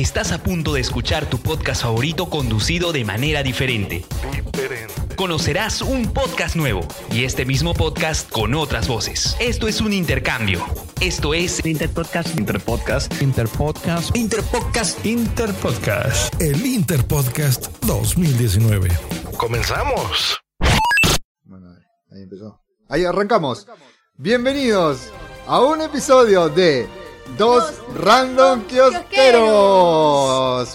Estás 0.00 0.32
a 0.32 0.42
punto 0.42 0.72
de 0.72 0.80
escuchar 0.80 1.28
tu 1.28 1.36
podcast 1.36 1.82
favorito 1.82 2.30
conducido 2.30 2.90
de 2.90 3.04
manera 3.04 3.42
diferente. 3.42 4.02
Diferente. 4.32 4.94
Conocerás 5.14 5.82
un 5.82 6.10
podcast 6.14 6.56
nuevo 6.56 6.80
y 7.12 7.24
este 7.24 7.44
mismo 7.44 7.74
podcast 7.74 8.30
con 8.30 8.54
otras 8.54 8.88
voces. 8.88 9.36
Esto 9.40 9.68
es 9.68 9.82
un 9.82 9.92
intercambio. 9.92 10.64
Esto 11.02 11.34
es 11.34 11.62
Interpodcast. 11.66 12.34
Interpodcast. 12.38 13.20
Interpodcast. 13.20 14.16
Interpodcast. 14.16 15.04
Interpodcast. 15.04 16.40
El 16.40 16.64
Interpodcast 16.64 17.66
2019. 17.84 18.88
Comenzamos. 19.36 20.40
Bueno, 21.44 21.76
ahí 22.10 22.22
empezó. 22.22 22.58
Ahí 22.88 23.04
arrancamos. 23.04 23.66
Bienvenidos 24.14 25.12
a 25.46 25.60
un 25.60 25.82
episodio 25.82 26.48
de 26.48 26.88
Dos 27.36 27.72
Random 27.94 28.62
Kiosqueros. 28.64 29.98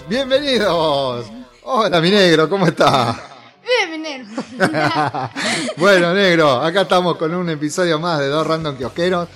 Bienvenidos. 0.07 1.25
Hola, 1.63 2.01
mi 2.01 2.11
negro, 2.11 2.49
¿cómo 2.49 2.67
está? 2.67 3.19
Bien, 3.63 3.91
mi 3.91 3.97
negro. 3.97 4.27
bueno, 5.77 6.13
negro, 6.13 6.61
acá 6.61 6.81
estamos 6.81 7.17
con 7.17 7.33
un 7.33 7.49
episodio 7.49 7.99
más 7.99 8.19
de 8.19 8.27
Dos 8.27 8.45
Random 8.45 8.75
Kiosqueros. 8.77 9.27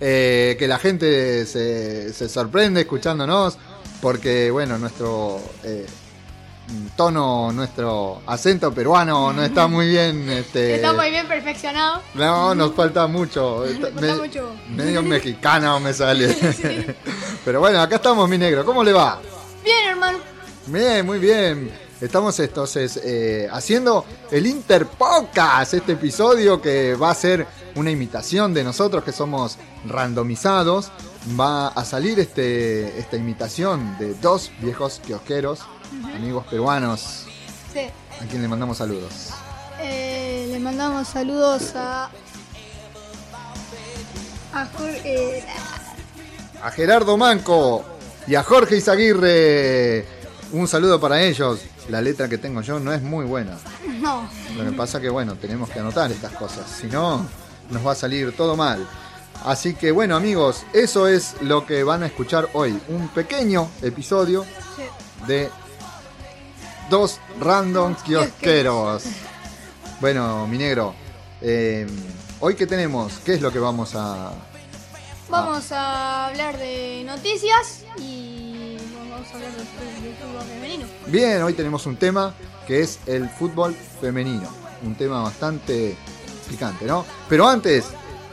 Eh, 0.00 0.56
que 0.58 0.68
la 0.68 0.78
gente 0.78 1.46
se, 1.46 2.12
se 2.12 2.28
sorprende 2.28 2.82
escuchándonos. 2.82 3.58
Porque, 4.00 4.50
bueno, 4.50 4.78
nuestro 4.78 5.40
eh, 5.64 5.86
tono, 6.96 7.52
nuestro 7.52 8.22
acento 8.26 8.72
peruano 8.72 9.32
no 9.32 9.42
está 9.42 9.66
muy 9.66 9.88
bien. 9.88 10.28
Este, 10.28 10.76
Está 10.76 10.92
muy 10.92 11.10
bien 11.10 11.26
perfeccionado. 11.26 12.02
No, 12.14 12.54
nos 12.54 12.74
falta 12.74 13.06
mucho. 13.06 13.64
Nos 13.80 13.90
falta 13.92 14.14
mucho. 14.16 14.54
Medio 14.70 15.02
mexicano 15.02 15.78
me 15.80 15.92
sale. 15.92 16.34
Pero 17.44 17.60
bueno, 17.60 17.80
acá 17.80 17.96
estamos, 17.96 18.28
mi 18.28 18.38
negro. 18.38 18.64
¿Cómo 18.64 18.82
le 18.82 18.92
va? 18.92 19.20
Bien, 19.64 19.88
hermano. 19.88 20.18
Bien, 20.66 21.06
muy 21.06 21.18
bien. 21.18 21.70
Estamos 22.00 22.38
entonces 22.40 23.00
eh, 23.02 23.48
haciendo 23.50 24.04
el 24.30 24.46
Interpodcast, 24.46 25.74
este 25.74 25.92
episodio 25.92 26.60
que 26.60 26.94
va 26.94 27.10
a 27.10 27.14
ser 27.14 27.46
una 27.74 27.90
imitación 27.90 28.52
de 28.52 28.64
nosotros 28.64 29.02
que 29.02 29.12
somos 29.12 29.56
randomizados. 29.86 30.90
Va 31.38 31.68
a 31.68 31.84
salir 31.84 32.20
este, 32.20 32.98
esta 33.00 33.16
imitación 33.16 33.98
de 33.98 34.14
dos 34.14 34.52
viejos 34.60 35.00
kiosqueros, 35.04 35.60
amigos 36.14 36.46
peruanos, 36.46 37.24
Sí. 37.72 37.80
a 38.20 38.24
quien 38.28 38.42
le 38.42 38.48
mandamos 38.48 38.76
saludos. 38.78 39.30
Eh, 39.80 40.48
le 40.52 40.58
mandamos 40.60 41.08
saludos 41.08 41.72
a. 41.74 42.10
A 44.54 44.66
Jorge. 44.76 45.38
eh, 45.38 45.44
a 46.62 46.70
Gerardo 46.70 47.16
Manco 47.16 47.84
y 48.26 48.34
a 48.36 48.42
Jorge 48.42 48.76
Izaguirre. 48.76 50.06
Un 50.52 50.66
saludo 50.68 51.00
para 51.00 51.20
ellos. 51.22 51.60
La 51.88 52.00
letra 52.00 52.28
que 52.28 52.38
tengo 52.38 52.62
yo 52.62 52.78
no 52.80 52.92
es 52.92 53.02
muy 53.02 53.24
buena. 53.26 53.58
no. 54.00 54.28
Lo 54.56 54.64
que 54.64 54.76
pasa 54.76 55.00
que 55.00 55.08
bueno, 55.10 55.34
tenemos 55.34 55.68
que 55.70 55.80
anotar 55.80 56.10
estas 56.10 56.32
cosas. 56.32 56.70
Si 56.70 56.86
no, 56.86 57.26
nos 57.70 57.84
va 57.86 57.92
a 57.92 57.96
salir 57.96 58.34
todo 58.36 58.56
mal. 58.56 58.86
Así 59.46 59.74
que 59.74 59.92
bueno 59.92 60.16
amigos, 60.16 60.66
eso 60.72 61.06
es 61.06 61.36
lo 61.40 61.64
que 61.64 61.84
van 61.84 62.02
a 62.02 62.06
escuchar 62.06 62.48
hoy. 62.52 62.76
Un 62.88 63.06
pequeño 63.10 63.70
episodio 63.80 64.44
de 65.28 65.48
dos 66.90 67.20
random 67.40 67.94
kiosqueros. 68.04 69.04
Bueno, 70.00 70.48
mi 70.48 70.58
negro, 70.58 70.96
eh, 71.40 71.86
hoy 72.40 72.56
que 72.56 72.66
tenemos, 72.66 73.20
¿qué 73.24 73.34
es 73.34 73.40
lo 73.40 73.52
que 73.52 73.60
vamos 73.60 73.94
a, 73.94 74.32
Vamos 75.28 75.70
a 75.70 76.26
hablar 76.26 76.58
de 76.58 77.04
noticias 77.04 77.84
y 77.98 78.76
vamos 79.10 79.28
a 79.30 79.34
hablar 79.34 79.52
del 79.52 79.66
fútbol 79.66 80.42
femenino. 80.42 80.86
Bien, 81.06 81.42
hoy 81.44 81.52
tenemos 81.52 81.86
un 81.86 81.96
tema 81.96 82.34
que 82.66 82.80
es 82.80 82.98
el 83.06 83.28
fútbol 83.28 83.76
femenino. 84.00 84.48
Un 84.84 84.96
tema 84.96 85.22
bastante 85.22 85.96
picante, 86.48 86.84
¿no? 86.84 87.06
Pero 87.28 87.48
antes, 87.48 87.86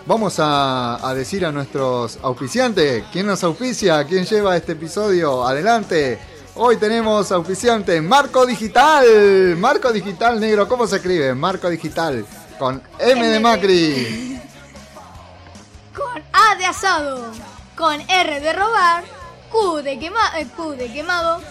vamos 0.06 0.40
a, 0.40 1.08
a 1.08 1.14
decir 1.14 1.46
a 1.46 1.52
nuestros 1.52 2.20
auspiciantes, 2.22 3.04
¿quién 3.12 3.28
nos 3.28 3.44
auspicia? 3.44 4.04
¿Quién 4.06 4.26
lleva 4.26 4.58
este 4.58 4.74
episodio 4.74 5.46
adelante? 5.46 6.20
Hoy 6.56 6.78
tenemos 6.78 7.32
auspiciante 7.32 8.00
Marco 8.02 8.46
Digital. 8.46 9.56
Marco 9.58 9.92
Digital 9.92 10.40
Negro, 10.40 10.68
¿cómo 10.68 10.86
se 10.86 10.98
escribe? 10.98 11.34
Marco 11.34 11.68
Digital. 11.70 12.26
Con 12.60 12.82
M 13.00 13.28
de 13.28 13.40
Macri. 13.40 14.40
Con 15.96 16.22
A 16.32 16.56
de 16.56 16.66
asado. 16.66 17.32
Con 17.76 18.00
R 18.02 18.40
de 18.40 18.54
robar. 18.54 19.04
Q 19.52 19.82
de, 19.82 19.98
quema, 19.98 20.40
eh, 20.40 20.48
Q 20.56 20.76
de 20.76 20.92
quemado. 20.92 21.42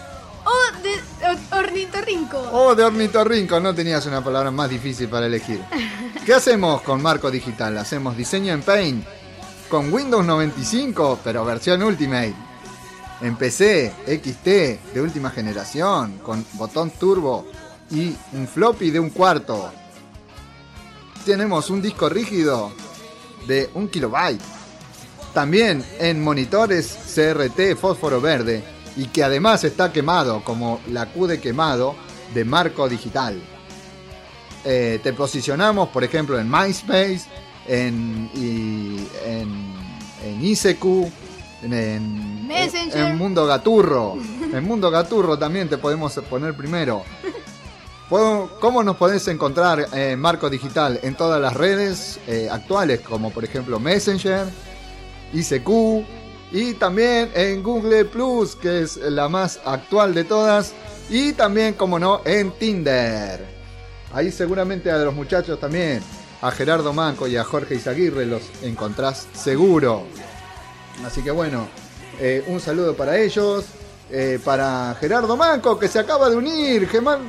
O 0.45 0.83
de 0.83 0.95
or- 1.29 1.65
ornitorrinco. 1.65 2.39
Oh, 2.53 2.75
de 2.75 2.85
ornitorrinco, 2.85 3.61
no 3.61 3.75
tenías 3.75 4.05
una 4.07 4.23
palabra 4.23 4.51
más 4.51 4.69
difícil 4.69 5.09
para 5.09 5.27
elegir. 5.27 5.61
¿Qué 6.27 6.35
hacemos 6.35 6.83
con 6.83 7.01
Marco 7.03 7.31
Digital? 7.31 7.79
Hacemos 7.79 8.17
diseño 8.17 8.53
en 8.53 8.63
Paint 8.63 9.05
con 9.69 9.93
Windows 9.93 10.25
95, 10.27 11.21
pero 11.25 11.45
versión 11.45 11.83
Ultimate. 11.83 12.35
En 13.21 13.37
PC, 13.37 13.93
XT, 14.07 14.93
de 14.95 15.01
última 15.01 15.31
generación, 15.31 16.19
con 16.19 16.45
botón 16.55 16.91
turbo 16.91 17.47
y 17.91 18.15
un 18.33 18.49
floppy 18.49 18.91
de 18.91 18.99
un 18.99 19.11
cuarto. 19.11 19.71
Tenemos 21.25 21.71
un 21.71 21.81
disco 21.81 22.09
rígido 22.09 22.73
de 23.47 23.71
un 23.75 23.89
kilobyte. 23.89 24.41
También 25.33 25.85
en 26.01 26.23
monitores 26.23 26.97
CRT 27.15 27.77
fósforo 27.81 28.21
verde 28.21 28.63
y 28.97 29.07
que 29.07 29.25
además 29.25 29.65
está 29.65 29.93
quemado 29.93 30.43
como 30.45 30.81
la 30.89 31.07
Q 31.07 31.27
de 31.27 31.41
quemado 31.41 31.95
de 32.35 32.45
Marco 32.45 32.89
Digital. 32.89 33.41
Eh, 34.65 35.01
te 35.03 35.13
posicionamos, 35.13 35.89
por 35.89 36.05
ejemplo, 36.05 36.39
en 36.39 36.49
MySpace, 36.51 37.23
en, 37.67 38.31
y, 38.35 39.07
en, 39.25 39.75
en 40.25 40.45
ICQ, 40.45 40.85
en, 41.63 41.73
en, 41.73 42.47
Messenger. 42.47 43.07
en 43.11 43.19
Mundo 43.19 43.47
Gaturro. 43.47 44.17
En 44.53 44.65
Mundo 44.65 44.91
Gaturro 44.91 45.39
también 45.39 45.69
te 45.69 45.79
podemos 45.79 46.13
poner 46.29 46.55
primero. 46.55 47.03
¿Cómo 48.61 48.83
nos 48.85 48.97
podés 48.97 49.27
encontrar 49.29 49.89
eh, 49.95 50.17
Marco 50.19 50.51
Digital 50.51 51.01
en 51.03 51.15
todas 51.15 51.41
las 51.41 51.55
redes 51.55 52.21
eh, 52.27 52.47
actuales, 52.51 53.01
como 53.01 53.31
por 53.31 53.43
ejemplo 53.43 53.81
Messenger, 53.81 54.49
ICQ 55.33 56.05
y 56.53 56.75
también 56.75 57.31
en 57.35 57.63
Google 57.63 58.05
Plus, 58.05 58.55
que 58.55 58.83
es 58.83 58.97
la 58.99 59.29
más 59.29 59.59
actual 59.65 60.13
de 60.15 60.25
todas, 60.25 60.75
y 61.09 61.33
también, 61.33 61.75
como 61.75 61.99
no, 61.99 62.21
en 62.25 62.51
Tinder. 62.53 63.45
Ahí 64.13 64.31
seguramente 64.31 64.91
a 64.91 64.99
los 64.99 65.15
muchachos 65.15 65.59
también, 65.59 66.03
a 66.43 66.51
Gerardo 66.51 66.93
Manco 66.93 67.27
y 67.27 67.37
a 67.37 67.45
Jorge 67.45 67.77
Izaguirre 67.77 68.27
los 68.27 68.43
encontrás 68.63 69.27
seguro. 69.33 70.05
Así 71.07 71.23
que 71.23 71.31
bueno, 71.31 71.67
eh, 72.21 72.45
un 72.47 72.61
saludo 72.61 72.95
para 72.95 73.17
ellos. 73.19 73.65
eh, 74.13 74.39
para 74.45 74.95
Gerardo 75.01 75.37
Manco, 75.37 75.79
que 75.79 75.89
se 75.89 75.99
acaba 75.99 76.29
de 76.29 76.37
unir. 76.37 76.87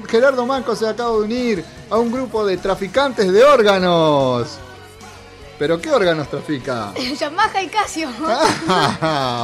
Gerardo 0.10 0.46
Manco 0.46 0.76
se 0.76 0.88
acaba 0.88 1.12
de 1.12 1.24
unir 1.24 1.66
a 1.90 1.98
un 1.98 2.12
grupo 2.12 2.46
de 2.46 2.58
traficantes 2.58 3.32
de 3.32 3.44
órganos. 3.44 4.60
¿Pero 5.60 5.80
qué 5.80 5.92
órganos 5.92 6.30
trafica? 6.30 6.94
Yamaha 7.20 7.62
y 7.62 7.68
Casio. 7.68 8.10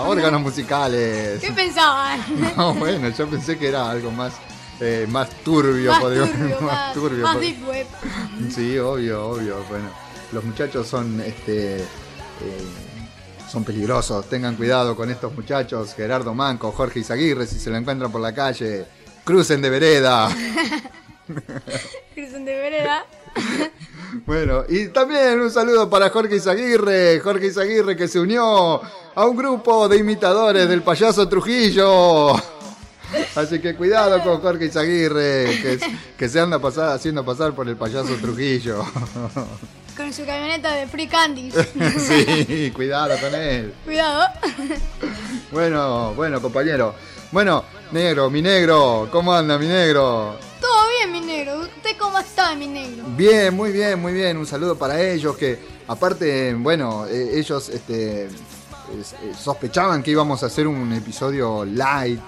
órganos 0.06 0.42
musicales. 0.42 1.40
¿Qué 1.40 1.52
pensaban? 1.52 2.20
No, 2.58 2.74
bueno, 2.74 3.10
yo 3.10 3.28
pensé 3.28 3.58
que 3.58 3.70
era 3.70 3.90
algo 3.90 4.12
más, 4.12 4.34
eh, 4.80 5.06
más 5.10 5.30
turbio, 5.44 5.92
más 5.92 6.02
turbio, 6.02 6.62
más, 6.62 6.94
turbio, 6.94 7.24
más 7.24 7.40
deep 7.40 7.68
web. 7.68 7.88
Sí, 8.54 8.78
obvio, 8.78 9.28
obvio. 9.28 9.64
Bueno, 9.70 9.90
los 10.32 10.44
muchachos 10.44 10.88
son, 10.88 11.22
este, 11.22 11.78
eh, 11.78 11.86
son 13.50 13.64
peligrosos. 13.64 14.28
Tengan 14.28 14.56
cuidado 14.56 14.96
con 14.96 15.10
estos 15.12 15.34
muchachos. 15.34 15.94
Gerardo 15.94 16.34
Manco, 16.34 16.72
Jorge 16.72 17.00
Izaguirre, 17.00 17.46
si 17.46 17.60
se 17.60 17.70
lo 17.70 17.78
encuentran 17.78 18.12
por 18.12 18.22
la 18.22 18.34
calle, 18.34 18.86
crucen 19.24 19.62
de 19.62 19.70
vereda. 19.70 20.30
Cristian 22.16 22.46
de 22.46 22.56
vereda. 22.56 23.06
Bueno, 24.26 24.64
y 24.68 24.88
también 24.88 25.40
un 25.40 25.52
saludo 25.52 25.90
para 25.90 26.10
Jorge 26.10 26.36
Izaguirre, 26.38 27.20
Jorge 27.20 27.48
Izaguirre 27.48 27.96
que 27.96 28.08
se 28.08 28.20
unió 28.20 28.82
a 29.16 29.26
un 29.26 29.38
grupo 29.38 29.88
de 29.88 29.98
imitadores 29.98 30.68
del 30.68 30.82
payaso 30.82 31.28
Trujillo. 31.28 32.34
Así 33.36 33.60
que 33.60 33.76
cuidado 33.76 34.22
con 34.24 34.40
Jorge 34.40 34.66
Izaguirre, 34.66 35.46
que, 35.62 35.80
que 36.18 36.30
se 36.30 36.40
anda 36.40 36.60
pasar, 36.60 36.92
haciendo 36.92 37.26
pasar 37.26 37.54
por 37.54 37.68
el 37.68 37.76
payaso 37.76 38.16
Trujillo. 38.16 38.84
Con 39.98 40.14
su 40.14 40.26
camioneta 40.26 40.74
de 40.76 40.88
Free 40.88 41.08
Candies. 41.08 41.54
Sí, 41.98 42.72
cuidado 42.74 43.16
con 43.20 43.36
él. 43.36 43.74
Cuidado. 43.84 44.26
Bueno, 45.52 46.14
bueno, 46.14 46.42
compañero. 46.42 46.96
Bueno, 47.32 47.64
negro, 47.92 48.30
mi 48.30 48.42
negro, 48.42 49.08
¿cómo 49.12 49.34
anda 49.34 49.58
mi 49.58 49.68
negro? 49.68 50.38
Bien, 51.00 51.12
mi 51.14 51.22
negro. 51.22 51.60
¿Usted 51.62 51.92
cómo 51.98 52.20
está, 52.20 52.54
mi 52.56 52.68
negro? 52.68 53.04
Bien, 53.16 53.56
muy 53.56 53.72
bien, 53.72 54.00
muy 54.02 54.12
bien. 54.12 54.36
Un 54.38 54.46
saludo 54.46 54.78
para 54.78 55.02
ellos 55.02 55.38
que, 55.38 55.58
aparte, 55.88 56.54
bueno, 56.56 57.06
eh, 57.08 57.40
ellos 57.40 57.70
este, 57.70 58.26
es- 58.26 59.14
eh, 59.14 59.32
sospechaban 59.42 60.04
que 60.04 60.12
íbamos 60.12 60.44
a 60.44 60.48
hacer 60.48 60.68
un 60.68 60.92
episodio 60.92 61.64
light, 61.64 62.20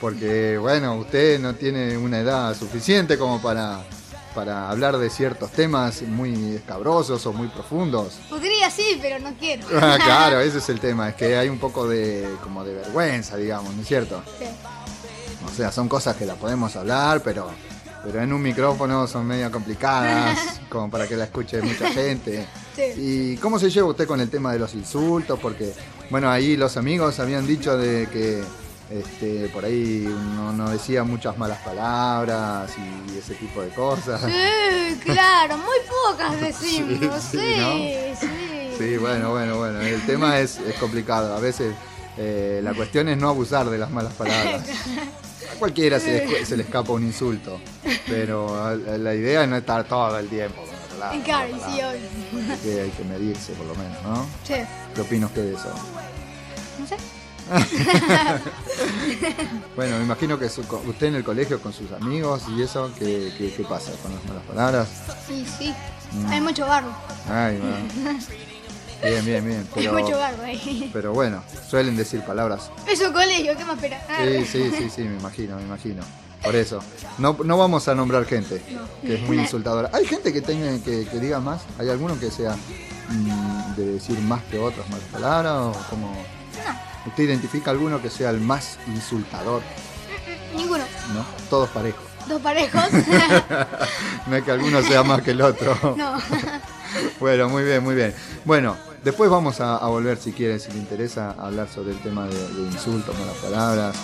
porque 0.00 0.56
bueno, 0.58 0.94
usted 0.94 1.40
no 1.40 1.54
tiene 1.56 1.96
una 1.98 2.20
edad 2.20 2.56
suficiente 2.56 3.18
como 3.18 3.42
para, 3.42 3.82
para 4.32 4.70
hablar 4.70 4.96
de 4.98 5.10
ciertos 5.10 5.50
temas 5.50 6.02
muy 6.02 6.54
escabrosos 6.54 7.26
o 7.26 7.32
muy 7.32 7.48
profundos. 7.48 8.14
Podría 8.28 8.70
sí, 8.70 8.96
pero 9.02 9.18
no 9.18 9.34
quiero. 9.40 9.66
Ah, 9.74 9.98
claro, 10.00 10.38
ese 10.40 10.58
es 10.58 10.68
el 10.68 10.78
tema, 10.78 11.08
es 11.08 11.14
que 11.16 11.36
hay 11.36 11.48
un 11.48 11.58
poco 11.58 11.88
de 11.88 12.28
como 12.44 12.62
de 12.64 12.74
vergüenza, 12.74 13.36
digamos, 13.36 13.74
¿no 13.74 13.82
es 13.82 13.88
cierto? 13.88 14.22
Sí. 14.38 14.44
O 15.50 15.52
sea, 15.56 15.72
son 15.72 15.88
cosas 15.88 16.14
que 16.16 16.26
las 16.26 16.36
podemos 16.36 16.76
hablar, 16.76 17.22
pero, 17.24 17.48
pero 18.04 18.22
en 18.22 18.32
un 18.32 18.42
micrófono 18.42 19.06
son 19.06 19.26
medio 19.26 19.50
complicadas, 19.50 20.60
como 20.68 20.90
para 20.90 21.06
que 21.06 21.16
la 21.16 21.24
escuche 21.24 21.60
mucha 21.62 21.90
gente. 21.90 22.46
Sí. 22.74 22.82
¿Y 22.96 23.36
cómo 23.38 23.58
se 23.58 23.70
lleva 23.70 23.88
usted 23.88 24.06
con 24.06 24.20
el 24.20 24.30
tema 24.30 24.52
de 24.52 24.58
los 24.58 24.74
insultos? 24.74 25.38
Porque, 25.40 25.72
bueno, 26.10 26.30
ahí 26.30 26.56
los 26.56 26.76
amigos 26.76 27.18
habían 27.20 27.46
dicho 27.46 27.76
de 27.76 28.08
que 28.08 28.42
este, 28.90 29.48
por 29.48 29.64
ahí 29.64 30.04
no, 30.34 30.52
no 30.52 30.68
decía 30.70 31.04
muchas 31.04 31.38
malas 31.38 31.58
palabras 31.58 32.72
y 32.76 33.18
ese 33.18 33.34
tipo 33.34 33.62
de 33.62 33.68
cosas. 33.68 34.20
Sí, 34.22 34.98
claro, 35.04 35.58
muy 35.58 35.76
pocas 35.88 36.40
decimos. 36.40 37.22
Sí, 37.22 37.38
Sí, 37.38 37.54
sí, 38.20 38.26
sí. 38.26 38.74
Sí, 38.78 38.96
bueno, 38.96 39.30
bueno, 39.30 39.58
bueno. 39.58 39.80
El 39.80 40.00
tema 40.06 40.38
es, 40.40 40.58
es 40.58 40.74
complicado. 40.76 41.36
A 41.36 41.40
veces 41.40 41.74
eh, 42.16 42.60
la 42.64 42.72
cuestión 42.74 43.08
es 43.08 43.18
no 43.18 43.28
abusar 43.28 43.68
de 43.68 43.78
las 43.78 43.90
malas 43.90 44.14
palabras. 44.14 44.62
Cualquiera 45.60 46.00
se 46.00 46.10
le, 46.10 46.26
escu- 46.26 46.44
se 46.44 46.56
le 46.56 46.62
escapa 46.64 46.90
un 46.92 47.04
insulto, 47.04 47.60
pero 48.08 48.76
la 48.76 49.14
idea 49.14 49.42
es 49.44 49.48
no 49.48 49.56
estar 49.56 49.84
todo 49.84 50.18
el 50.18 50.26
tiempo 50.28 50.62
con 50.62 50.70
la 50.98 51.10
palabra. 51.10 51.24
Claro, 51.24 51.54
sí, 51.68 51.80
obvio. 51.82 52.56
Que, 52.62 52.80
hay 52.80 52.90
que 52.90 53.04
medirse 53.04 53.52
por 53.52 53.66
lo 53.66 53.74
menos, 53.76 54.02
¿no? 54.02 54.26
Sí, 54.44 54.54
¿Qué 54.94 55.00
opina 55.02 55.26
usted 55.26 55.44
de 55.44 55.54
eso? 55.54 55.72
no 56.78 56.86
sé. 56.86 56.96
Bueno, 59.76 59.98
me 59.98 60.04
imagino 60.04 60.38
que 60.38 60.48
su- 60.48 60.60
usted 60.62 61.06
en 61.08 61.14
el 61.16 61.24
colegio 61.24 61.60
con 61.60 61.72
sus 61.72 61.90
amigos 61.92 62.42
y 62.56 62.62
eso, 62.62 62.90
¿qué, 62.98 63.32
qué- 63.36 63.52
qué 63.54 63.62
pasa 63.64 63.92
con 64.02 64.14
las 64.14 64.24
malas 64.24 64.42
palabras? 64.44 64.88
Sí, 65.26 65.44
sí. 65.58 65.74
Mm. 66.12 66.26
Hay 66.32 66.40
mucho 66.40 66.66
barro. 66.66 66.88
Ay, 67.28 67.58
bueno. 67.58 68.18
Bien, 69.02 69.24
bien, 69.24 69.44
bien. 69.44 69.68
Pero, 69.74 69.92
mucho 69.94 70.18
barro 70.18 70.42
ahí. 70.42 70.90
pero 70.92 71.12
bueno, 71.12 71.42
suelen 71.68 71.96
decir 71.96 72.20
palabras 72.22 72.70
Es 72.86 73.00
un 73.00 73.12
colegio, 73.12 73.56
¿qué 73.56 73.64
más 73.64 73.76
espera? 73.76 74.00
Ah, 74.08 74.18
Sí, 74.24 74.44
sí, 74.44 74.70
sí, 74.76 74.90
sí, 74.90 75.02
me 75.02 75.16
imagino, 75.18 75.56
me 75.56 75.62
imagino. 75.62 76.02
Por 76.42 76.56
eso. 76.56 76.82
No, 77.18 77.36
no 77.44 77.58
vamos 77.58 77.86
a 77.88 77.94
nombrar 77.94 78.24
gente 78.24 78.62
que 79.02 79.14
es 79.14 79.20
muy 79.22 79.38
insultadora. 79.40 79.90
¿Hay 79.92 80.06
gente 80.06 80.32
que 80.32 80.40
tenga 80.40 80.72
que, 80.84 81.06
que 81.06 81.18
diga 81.18 81.40
más? 81.40 81.62
¿Hay 81.78 81.88
alguno 81.88 82.18
que 82.18 82.30
sea 82.30 82.56
mm, 83.08 83.74
de 83.76 83.84
decir 83.92 84.18
más 84.20 84.42
que 84.44 84.58
otras 84.58 84.88
malas 84.88 85.06
palabras? 85.12 85.52
¿O 85.54 85.72
como... 85.90 86.12
¿Usted 87.06 87.24
identifica 87.24 87.70
alguno 87.70 88.00
que 88.02 88.10
sea 88.10 88.30
el 88.30 88.40
más 88.40 88.78
insultador? 88.86 89.62
Ninguno. 90.54 90.84
¿No? 91.14 91.24
Todos 91.48 91.68
parejos. 91.70 92.04
Dos 92.28 92.40
parejos. 92.42 92.82
No 94.26 94.36
es 94.36 94.44
que 94.44 94.50
alguno 94.50 94.82
sea 94.82 95.02
más 95.02 95.22
que 95.22 95.30
el 95.32 95.40
otro. 95.40 95.76
no. 95.96 96.18
Bueno, 97.18 97.48
muy 97.48 97.64
bien, 97.64 97.82
muy 97.82 97.94
bien. 97.94 98.14
Bueno, 98.44 98.76
después 99.04 99.30
vamos 99.30 99.60
a, 99.60 99.76
a 99.76 99.88
volver, 99.88 100.18
si 100.18 100.32
quieren, 100.32 100.60
si 100.60 100.70
le 100.72 100.78
interesa, 100.78 101.34
a 101.38 101.46
hablar 101.46 101.68
sobre 101.68 101.90
el 101.92 101.98
tema 102.00 102.26
de, 102.26 102.34
de 102.36 102.62
insultos, 102.62 103.18
malas 103.18 103.36
palabras. 103.36 103.96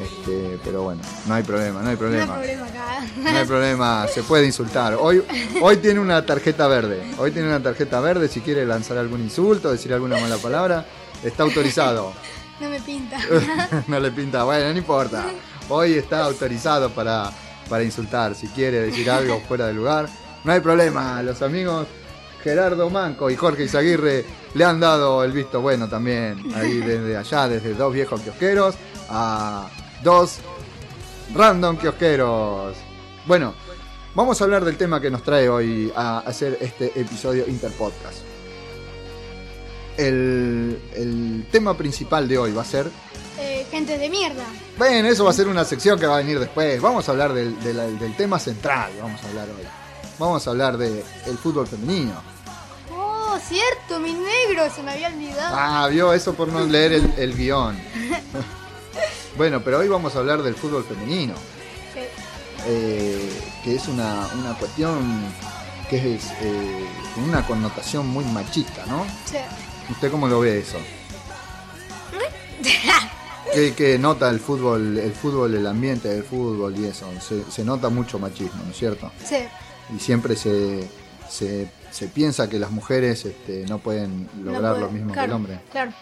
Este, 0.00 0.60
pero 0.64 0.84
bueno, 0.84 1.00
no 1.26 1.34
hay 1.34 1.42
problema, 1.42 1.80
no 1.80 1.80
hay 1.80 1.84
No 1.84 1.90
hay 1.90 1.96
problema. 1.96 2.34
problema 2.36 2.66
acá. 2.66 3.04
No 3.16 3.28
hay 3.30 3.44
problema, 3.46 4.06
se 4.06 4.22
puede 4.22 4.46
insultar. 4.46 4.94
Hoy, 4.94 5.24
hoy 5.60 5.76
tiene 5.78 5.98
una 5.98 6.24
tarjeta 6.24 6.68
verde. 6.68 7.02
Hoy 7.18 7.32
tiene 7.32 7.48
una 7.48 7.60
tarjeta 7.60 7.98
verde. 8.00 8.28
Si 8.28 8.40
quiere 8.40 8.64
lanzar 8.64 8.96
algún 8.98 9.20
insulto, 9.20 9.72
decir 9.72 9.92
alguna 9.92 10.16
mala 10.20 10.36
palabra, 10.36 10.86
está 11.24 11.42
autorizado. 11.42 12.12
No 12.60 12.70
me 12.70 12.80
pinta. 12.80 13.18
no 13.88 13.98
le 13.98 14.10
pinta, 14.12 14.44
bueno, 14.44 14.70
no 14.72 14.78
importa. 14.78 15.24
Hoy 15.68 15.94
está 15.94 16.24
autorizado 16.24 16.90
para, 16.90 17.30
para 17.68 17.82
insultar. 17.82 18.36
Si 18.36 18.46
quiere 18.48 18.80
decir 18.80 19.10
algo 19.10 19.40
fuera 19.48 19.66
de 19.66 19.74
lugar, 19.74 20.08
no 20.44 20.52
hay 20.52 20.60
problema. 20.60 21.20
Los 21.24 21.42
amigos 21.42 21.88
Gerardo 22.42 22.88
Manco 22.90 23.28
y 23.30 23.36
Jorge 23.36 23.64
Izaguirre 23.64 24.24
le 24.54 24.64
han 24.64 24.80
dado 24.80 25.24
el 25.24 25.32
visto 25.32 25.60
bueno 25.60 25.88
también. 25.88 26.42
Ahí 26.54 26.74
desde 26.80 27.16
allá, 27.16 27.48
desde 27.48 27.74
dos 27.74 27.92
viejos 27.92 28.20
kiosqueros 28.20 28.74
a 29.08 29.68
dos 30.02 30.38
random 31.34 31.76
kiosqueros. 31.76 32.76
Bueno, 33.26 33.54
vamos 34.14 34.40
a 34.40 34.44
hablar 34.44 34.64
del 34.64 34.76
tema 34.76 35.00
que 35.00 35.10
nos 35.10 35.22
trae 35.22 35.48
hoy 35.48 35.92
a 35.94 36.20
hacer 36.20 36.56
este 36.60 36.86
episodio 36.98 37.46
Interpodcast. 37.46 38.18
El, 39.96 40.78
el 40.94 41.46
tema 41.50 41.76
principal 41.76 42.28
de 42.28 42.38
hoy 42.38 42.52
va 42.52 42.62
a 42.62 42.64
ser 42.64 42.88
Eh, 43.40 43.66
gente 43.70 43.98
de 43.98 44.08
mierda. 44.08 44.44
bueno, 44.78 45.08
eso 45.08 45.24
va 45.24 45.30
a 45.30 45.32
ser 45.32 45.48
una 45.48 45.64
sección 45.64 45.98
que 45.98 46.06
va 46.06 46.14
a 46.14 46.18
venir 46.18 46.38
después. 46.38 46.80
Vamos 46.80 47.08
a 47.08 47.12
hablar 47.12 47.32
del, 47.32 47.58
de 47.62 47.72
del 47.74 48.16
tema 48.16 48.38
central. 48.38 48.90
Vamos 49.02 49.22
a 49.24 49.28
hablar 49.28 49.48
hoy. 49.48 49.66
Vamos 50.18 50.46
a 50.46 50.50
hablar 50.50 50.76
del 50.78 51.02
fútbol 51.42 51.66
femenino. 51.66 52.14
Cierto, 53.48 53.98
mi 54.00 54.12
negro, 54.12 54.70
se 54.74 54.82
me 54.82 54.92
había 54.92 55.08
olvidado. 55.08 55.56
Ah, 55.58 55.88
vio 55.88 56.12
eso 56.12 56.34
por 56.34 56.48
no 56.48 56.60
leer 56.66 56.92
el, 56.92 57.14
el 57.16 57.34
guion. 57.36 57.78
bueno, 59.36 59.62
pero 59.64 59.78
hoy 59.78 59.88
vamos 59.88 60.14
a 60.14 60.18
hablar 60.18 60.42
del 60.42 60.54
fútbol 60.54 60.84
femenino. 60.84 61.34
Sí. 61.94 62.00
eh, 62.66 63.42
que 63.64 63.74
es 63.76 63.88
una, 63.88 64.28
una 64.34 64.54
cuestión 64.54 65.32
que 65.88 66.16
es 66.16 66.26
eh, 66.42 66.86
con 67.14 67.24
una 67.24 67.46
connotación 67.46 68.06
muy 68.08 68.24
machista, 68.26 68.84
¿no? 68.86 69.06
Sí. 69.24 69.38
¿Usted 69.90 70.10
cómo 70.10 70.28
lo 70.28 70.40
ve 70.40 70.58
eso? 70.58 70.76
¿Qué, 73.54 73.72
qué 73.74 73.98
nota 73.98 74.28
el 74.28 74.40
fútbol, 74.40 74.98
el 74.98 75.12
fútbol, 75.12 75.54
el 75.54 75.66
ambiente 75.66 76.08
del 76.08 76.22
fútbol 76.22 76.78
y 76.78 76.84
eso? 76.84 77.08
Se, 77.26 77.50
se 77.50 77.64
nota 77.64 77.88
mucho 77.88 78.18
machismo, 78.18 78.62
¿no 78.64 78.70
es 78.72 78.76
cierto? 78.76 79.10
Sí. 79.24 79.36
y 79.96 79.98
siempre 79.98 80.36
se, 80.36 80.86
se, 81.30 81.66
se 81.90 82.08
piensa 82.08 82.48
que 82.48 82.58
las 82.58 82.70
mujeres 82.70 83.24
este, 83.24 83.64
no 83.68 83.78
pueden 83.78 84.28
No 84.36 84.52
lograr 84.52 84.72
puede- 84.74 84.84
lo 84.86 84.90
mismo 84.90 85.14
que 85.14 85.20
el 85.24 85.32
hombre. 85.32 85.60
Claro. 85.72 85.92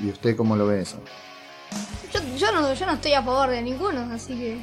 ¿Y 0.00 0.08
usted 0.10 0.36
cómo 0.36 0.56
lo 0.56 0.66
ve 0.66 0.82
eso? 0.82 0.96
Yo, 2.12 2.20
yo 2.36 2.52
no, 2.52 2.72
yo 2.74 2.86
no 2.86 2.92
estoy 2.92 3.12
a 3.14 3.22
favor 3.22 3.50
de 3.50 3.62
ninguno, 3.62 4.00
así 4.12 4.34
que. 4.34 4.58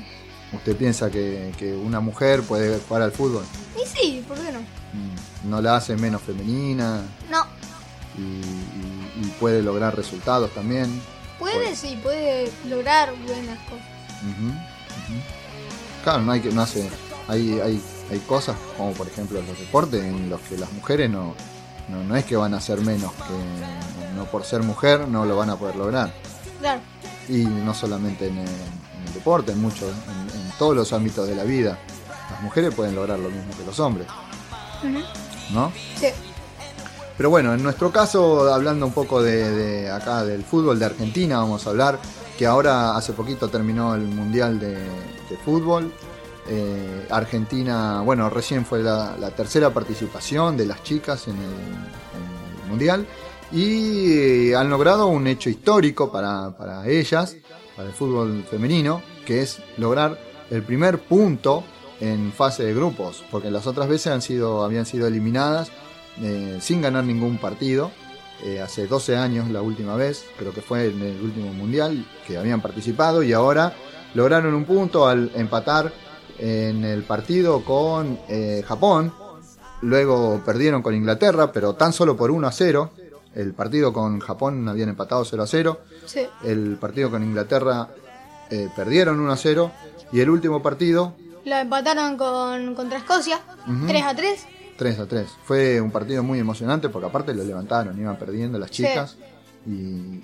¿Usted 0.52 0.76
piensa 0.76 1.10
que, 1.12 1.54
que 1.58 1.74
una 1.74 2.00
mujer 2.00 2.42
puede 2.44 2.80
jugar 2.80 3.04
al 3.04 3.12
fútbol? 3.12 3.44
Y 3.82 3.88
sí, 3.88 4.24
¿por 4.28 4.38
qué 4.40 4.52
no? 4.52 4.60
Mm, 4.60 5.50
¿No 5.50 5.62
la 5.62 5.76
hace 5.78 5.96
menos 5.96 6.22
femenina 6.24 7.02
No. 7.30 7.46
y, 8.18 8.22
y- 8.22 9.26
y 9.26 9.26
puede 9.40 9.62
lograr 9.62 9.96
resultados 9.96 10.52
también? 10.54 11.02
Puede, 11.38 11.76
sí, 11.76 11.98
puede 12.04 12.52
lograr 12.68 13.14
buenas 13.26 13.58
cosas. 13.70 13.86
Claro, 16.04 16.22
no 16.24 16.32
hay 16.32 16.42
que 16.42 16.52
no 16.52 16.62
hace 16.62 16.90
hay, 17.28 17.60
hay, 17.60 17.82
hay 18.12 18.20
cosas 18.20 18.56
como 18.78 18.92
por 18.94 19.08
ejemplo 19.08 19.42
los 19.42 19.60
deportes 19.60 20.04
en 20.04 20.30
los 20.30 20.40
que 20.42 20.58
las 20.58 20.72
mujeres 20.74 21.10
no, 21.10 21.36
no, 21.90 22.04
no 22.04 22.16
es 22.16 22.26
que 22.26 22.36
van 22.36 22.54
a 22.54 22.62
ser 22.62 22.82
menos 22.82 23.12
que 23.14 24.16
no 24.16 24.26
por 24.26 24.44
ser 24.44 24.64
mujer 24.64 25.08
no 25.08 25.26
lo 25.26 25.36
van 25.36 25.50
a 25.50 25.56
poder 25.56 25.76
lograr. 25.76 26.14
Claro. 26.60 26.82
Y 27.28 27.46
no 27.46 27.74
solamente 27.74 28.28
en 28.28 28.38
el, 28.40 28.48
en 28.48 29.08
el 29.08 29.14
deporte, 29.14 29.52
en 29.52 29.62
muchos, 29.62 29.90
en, 29.90 30.40
en 30.40 30.52
todos 30.58 30.76
los 30.76 30.92
ámbitos 30.94 31.28
de 31.28 31.36
la 31.36 31.44
vida. 31.44 31.78
Las 32.32 32.42
mujeres 32.42 32.74
pueden 32.74 32.96
lograr 32.96 33.20
lo 33.20 33.30
mismo 33.30 33.52
que 33.58 33.66
los 33.66 33.80
hombres. 33.80 34.08
¿no? 35.52 35.72
Sí. 36.00 36.08
Pero 37.18 37.30
bueno, 37.30 37.54
en 37.54 37.62
nuestro 37.62 37.92
caso, 37.92 38.52
hablando 38.54 38.86
un 38.86 38.94
poco 38.94 39.22
de, 39.22 39.52
de 39.52 39.92
acá 39.92 40.24
del 40.24 40.44
fútbol 40.44 40.80
de 40.80 40.86
Argentina, 40.86 41.38
vamos 41.38 41.68
a 41.68 41.72
hablar 41.72 42.00
que 42.38 42.46
ahora 42.46 42.96
hace 42.96 43.12
poquito 43.14 43.50
terminó 43.50 43.94
el 43.94 44.04
Mundial 44.04 44.60
de, 44.60 44.76
de 44.76 45.38
Fútbol. 45.44 45.94
Eh, 46.52 47.06
Argentina, 47.12 48.02
bueno, 48.02 48.28
recién 48.28 48.66
fue 48.66 48.82
la, 48.82 49.16
tercera 49.38 49.72
participación 49.72 50.58
de 50.58 50.66
las 50.66 50.82
chicas 50.82 51.28
en 51.28 51.36
el, 51.36 52.68
Mundial 52.68 53.08
y 53.52 54.12
eh, 54.52 54.56
han 54.56 54.70
logrado 54.70 55.08
un 55.08 55.26
hecho 55.26 55.50
histórico 55.50 56.12
para, 56.12 56.56
para 56.56 56.88
ellas, 56.88 57.36
para 57.76 57.90
el 57.90 57.96
fútbol 57.96 58.46
femenino, 58.48 59.02
que 59.26 59.42
es 59.42 59.60
lograr 59.78 60.20
el 60.52 60.62
primer 60.62 61.00
punto 61.00 61.64
en 62.00 62.32
fase 62.32 62.64
de 62.64 62.76
grupos, 62.76 63.24
porque 63.32 63.50
las 63.50 63.66
otras 63.66 63.90
veces 63.90 64.08
habían 64.12 64.86
sido 64.86 65.08
eliminadas 65.08 65.72
eh, 66.22 66.60
sin 66.62 66.82
ganar 66.82 67.04
ningún 67.06 67.38
partido. 67.38 67.92
Hace 68.64 68.88
12 68.88 69.18
años 69.18 69.50
la 69.50 69.62
última 69.62 69.96
vez, 69.96 70.24
creo 70.38 70.54
que 70.54 70.62
fue 70.62 70.86
en 70.86 71.02
el 71.02 71.20
último 71.20 71.52
mundial 71.52 72.06
que 72.26 72.38
habían 72.38 72.62
participado 72.62 73.22
y 73.24 73.34
ahora 73.34 73.74
lograron 74.14 74.54
un 74.54 74.64
punto 74.64 75.08
al 75.08 75.32
empatar 75.36 75.92
en 76.40 76.84
el 76.86 77.04
partido 77.04 77.64
con 77.64 78.20
eh, 78.28 78.64
Japón. 78.68 79.14
Luego 79.82 80.42
perdieron 80.46 80.82
con 80.82 80.94
Inglaterra, 80.96 81.52
pero 81.52 81.74
tan 81.76 81.94
solo 81.94 82.18
por 82.18 82.32
1 82.32 82.48
a 82.48 82.52
0. 82.52 82.92
El 83.36 83.54
partido 83.54 83.94
con 83.94 84.20
Japón 84.20 84.68
habían 84.68 84.90
empatado 84.90 85.24
0 85.24 85.44
a 85.44 85.48
0. 85.48 85.80
Sí. 86.06 86.22
El 86.44 86.78
partido 86.80 87.10
con 87.10 87.24
Inglaterra 87.24 87.88
eh, 88.50 88.68
perdieron 88.76 89.20
1 89.20 89.32
a 89.32 89.38
0. 89.38 89.72
Y 90.12 90.20
el 90.20 90.30
último 90.30 90.62
partido 90.62 91.14
La 91.46 91.62
empataron 91.62 92.18
con, 92.18 92.76
contra 92.76 92.98
Escocia. 92.98 93.40
Ujú. 93.68 93.88
3 93.88 94.04
a 94.04 94.16
3. 94.16 94.46
3 94.78 95.00
a 95.00 95.06
3. 95.06 95.28
Fue 95.46 95.80
un 95.80 95.92
partido 95.92 96.24
muy 96.24 96.40
emocionante 96.40 96.90
porque 96.90 97.08
aparte 97.08 97.34
lo 97.34 97.44
levantaron, 97.44 97.98
iban 98.00 98.18
perdiendo 98.18 98.58
las 98.58 98.70
Sí. 98.72 98.78
chicas 98.84 99.16
y, 99.66 99.72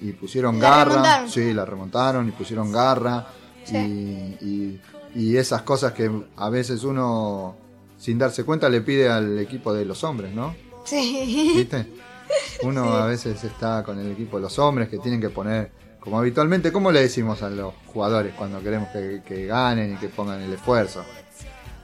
y 0.02 0.18
pusieron 0.20 0.60
La 0.60 0.70
garra. 0.70 0.86
remontaron. 0.86 1.30
Sí, 1.30 1.54
la 1.54 1.66
remontaron 1.66 2.28
y 2.28 2.32
pusieron 2.32 2.72
garra. 2.72 3.28
Sí. 3.64 3.78
Y, 3.78 4.46
y- 4.46 4.82
y 5.16 5.38
esas 5.38 5.62
cosas 5.62 5.94
que 5.94 6.12
a 6.36 6.50
veces 6.50 6.84
uno, 6.84 7.56
sin 7.98 8.20
darse 8.20 8.44
cuenta, 8.44 8.70
le 8.70 8.82
pide 8.82 9.10
al 9.10 9.40
equipo 9.40 9.74
de 9.74 9.86
los 9.86 10.04
hombres, 10.04 10.34
¿no? 10.34 10.54
Sí. 10.84 11.54
¿Viste? 11.56 11.88
Uno 12.64 12.94
a 12.94 13.08
veces 13.08 13.44
está 13.44 13.84
con 13.84 14.00
el 14.00 14.12
equipo 14.12 14.38
de 14.38 14.44
los 14.44 14.58
hombres 14.60 14.90
que 14.90 14.98
tienen 14.98 15.22
que 15.22 15.30
poner, 15.30 15.72
como 16.00 16.20
habitualmente, 16.20 16.72
¿cómo 16.72 16.92
le 16.92 17.02
decimos 17.02 17.42
a 17.44 17.50
los 17.50 17.74
jugadores 17.88 18.34
cuando 18.36 18.62
queremos 18.62 18.90
que, 18.90 19.22
que 19.26 19.46
ganen 19.46 19.94
y 19.94 19.98
que 19.98 20.10
pongan 20.10 20.42
el 20.42 20.54
esfuerzo? 20.54 21.04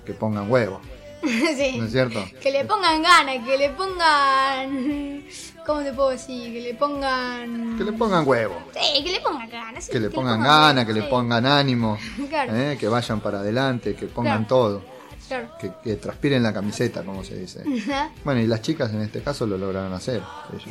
Que 0.05 0.13
pongan 0.13 0.49
huevo, 0.51 0.81
sí. 1.57 1.77
¿no 1.77 1.85
es 1.85 1.91
cierto? 1.91 2.23
Que 2.41 2.51
le 2.51 2.65
pongan 2.65 3.01
ganas, 3.01 3.45
que 3.45 3.57
le 3.57 3.69
pongan. 3.71 5.23
¿Cómo 5.65 5.81
te 5.81 5.93
puedo 5.93 6.09
decir? 6.09 6.51
Que 6.53 6.61
le 6.61 6.73
pongan. 6.73 7.77
Que 7.77 7.83
le 7.83 7.93
pongan 7.93 8.27
huevo, 8.27 8.61
Sí, 8.73 9.03
que 9.03 9.11
le 9.11 9.19
pongan 9.21 9.49
ganas. 9.49 9.83
sí, 9.85 9.91
que 9.91 9.99
le 9.99 10.09
pongan 10.09 10.41
ganas, 10.41 10.85
que 10.85 10.93
le 10.93 11.03
pongan 11.03 11.45
ánimo, 11.45 11.97
Claro, 12.29 12.55
¿eh? 12.55 12.77
que 12.79 12.87
vayan 12.87 13.19
para 13.19 13.39
adelante, 13.39 13.95
que 13.95 14.07
pongan 14.07 14.45
Claro. 14.45 14.47
todo, 14.47 14.83
claro. 15.27 15.49
que, 15.59 15.71
que 15.83 15.95
transpiren 15.97 16.41
la 16.41 16.51
camiseta, 16.53 17.03
como 17.03 17.23
se 17.23 17.37
dice. 17.37 17.63
Ajá. 17.83 18.09
Bueno, 18.23 18.41
y 18.41 18.47
las 18.47 18.61
chicas 18.61 18.91
en 18.91 19.01
este 19.01 19.21
caso 19.21 19.45
lo 19.45 19.57
lograron 19.57 19.93
hacer. 19.93 20.21
ellos. 20.51 20.63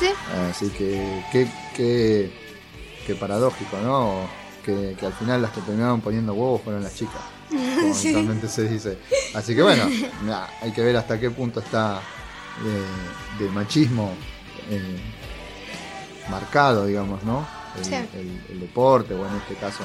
Sí, 0.00 0.08
Así 0.50 0.70
que, 0.70 1.22
qué, 1.30 1.46
qué, 1.76 2.32
qué 3.06 3.14
paradójico, 3.14 3.76
¿no? 3.84 4.20
Que, 4.64 4.96
que 4.98 5.04
al 5.04 5.12
final 5.12 5.42
las 5.42 5.50
que 5.50 5.60
terminaron 5.60 6.00
poniendo 6.00 6.32
huevos 6.32 6.62
fueron 6.62 6.82
las 6.82 6.94
chicas, 6.94 7.20
como 7.56 7.94
Sí. 8.42 8.48
se 8.48 8.68
dice. 8.68 8.98
Así 9.34 9.54
que 9.54 9.62
bueno, 9.62 9.84
hay 10.60 10.72
que 10.72 10.82
ver 10.82 10.96
hasta 10.96 11.18
qué 11.20 11.30
punto 11.30 11.60
está 11.60 12.00
eh, 12.64 13.42
de 13.42 13.48
machismo 13.50 14.12
eh, 14.70 14.98
marcado, 16.30 16.86
digamos, 16.86 17.22
¿no? 17.24 17.46
El, 17.76 17.84
Sí. 17.84 17.94
el- 17.94 18.42
el 18.50 18.60
deporte, 18.60 19.14
o 19.14 19.26
en 19.26 19.34
este 19.36 19.54
caso 19.54 19.82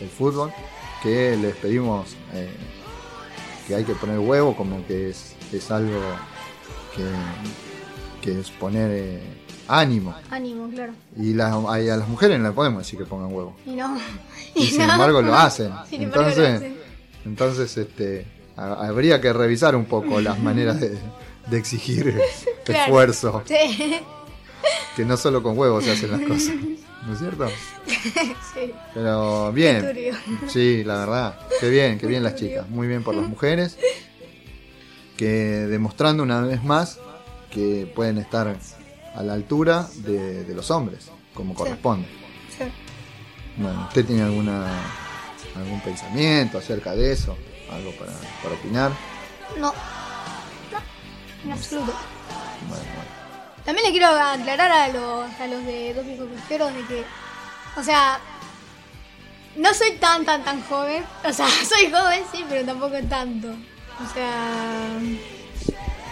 el 0.00 0.08
fútbol, 0.08 0.52
que 1.02 1.36
les 1.36 1.54
pedimos 1.56 2.16
eh, 2.32 2.50
que 3.66 3.74
hay 3.74 3.84
que 3.84 3.94
poner 3.94 4.18
huevo 4.18 4.56
como 4.56 4.84
que 4.86 5.10
es, 5.10 5.34
es 5.52 5.70
algo 5.70 6.00
que, 6.96 7.04
que 8.22 8.40
es 8.40 8.50
poner 8.50 8.90
eh, 8.90 9.22
ánimo. 9.68 10.14
ánimo, 10.30 10.68
claro. 10.70 10.92
Y 11.16 11.34
las- 11.34 11.52
a, 11.52 11.74
a 11.74 11.78
las 11.78 12.08
mujeres 12.08 12.38
no 12.40 12.48
le 12.48 12.54
podemos 12.54 12.82
decir 12.84 12.98
que 12.98 13.04
pongan 13.04 13.32
huevo. 13.32 13.54
Y 13.66 13.72
no. 13.72 13.96
Y 14.54 14.66
sin 14.68 14.78
no. 14.86 14.92
embargo 14.92 15.20
lo 15.22 15.34
hacen. 15.34 15.72
Sin 15.88 16.02
embargo 16.02 16.22
lo 16.24 16.28
Entonces, 16.30 16.56
hacen. 16.56 16.79
Entonces 17.24 17.76
este, 17.76 18.26
ha- 18.56 18.86
habría 18.88 19.20
que 19.20 19.32
revisar 19.32 19.74
un 19.76 19.84
poco 19.86 20.20
las 20.20 20.38
maneras 20.42 20.80
de, 20.80 20.98
de 21.48 21.58
exigir 21.58 22.20
Claro. 22.64 22.82
esfuerzo. 22.84 23.42
Sí. 23.46 24.00
Que 24.96 25.04
no 25.04 25.16
solo 25.16 25.42
con 25.42 25.56
huevos 25.58 25.84
se 25.84 25.92
hacen 25.92 26.10
las 26.10 26.20
cosas. 26.20 26.54
¿No 27.06 27.14
es 27.14 27.18
cierto? 27.18 27.48
sí. 28.54 28.72
Pero 28.92 29.50
bien. 29.52 29.90
Sí, 30.48 30.84
la 30.84 30.98
verdad. 30.98 31.40
Qué 31.58 31.70
bien, 31.70 31.98
qué 31.98 32.06
bien 32.06 32.22
las 32.22 32.34
chicas. 32.34 32.68
Muy 32.68 32.86
bien 32.88 33.02
por 33.02 33.14
las 33.14 33.26
mujeres. 33.28 33.78
Que 35.16 35.26
demostrando 35.26 36.22
una 36.22 36.40
vez 36.42 36.62
más 36.64 36.98
que 37.50 37.90
pueden 37.94 38.18
estar 38.18 38.54
a 39.14 39.22
la 39.22 39.32
altura 39.34 39.88
de, 39.96 40.44
de 40.44 40.54
los 40.54 40.70
hombres, 40.70 41.10
como 41.34 41.54
corresponde. 41.54 42.06
Sí. 42.56 42.64
Bueno, 43.56 43.84
¿usted 43.88 44.04
tiene 44.06 44.22
alguna 44.22 44.66
algún 45.56 45.80
pensamiento 45.80 46.58
acerca 46.58 46.94
de 46.94 47.12
eso? 47.12 47.36
¿Algo 47.70 47.92
para, 47.92 48.12
para 48.42 48.54
opinar? 48.54 48.92
No. 49.56 49.72
No. 50.72 50.78
En 51.44 51.52
absoluto. 51.52 51.92
Bueno, 52.68 52.84
bueno. 52.94 53.10
También 53.64 53.86
le 53.86 53.92
quiero 53.92 54.08
aclarar 54.08 54.70
a 54.70 54.88
los, 54.88 55.40
a 55.40 55.46
los 55.46 55.64
de 55.64 55.94
dos 55.94 56.04
viejos 56.04 56.28
cruceros 56.28 56.74
de 56.74 56.86
que, 56.86 57.04
o 57.76 57.82
sea, 57.82 58.18
no 59.56 59.74
soy 59.74 59.92
tan, 59.92 60.24
tan, 60.24 60.42
tan 60.44 60.62
joven. 60.64 61.04
O 61.24 61.32
sea, 61.32 61.46
soy 61.68 61.90
joven, 61.90 62.22
sí, 62.32 62.44
pero 62.48 62.64
tampoco 62.64 62.96
tanto. 63.08 63.48
O 63.48 64.12
sea, 64.14 64.98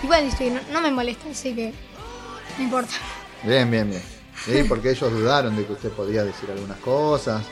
igual 0.03 0.25
estoy, 0.25 0.51
no, 0.51 0.61
no 0.73 0.81
me 0.81 0.91
molesta, 0.91 1.31
así 1.31 1.55
que 1.55 1.73
no 2.59 2.65
importa. 2.65 2.93
Bien, 3.43 3.71
bien, 3.71 3.91
bien. 3.91 4.03
Sí, 4.45 4.63
porque 4.69 4.93
ellos 4.93 5.11
dudaron 5.11 5.57
de 5.57 5.67
que 5.67 5.73
usted 5.73 5.91
podía 5.91 6.23
decir 6.23 6.49
algunas 6.49 6.79
cosas. 6.79 7.45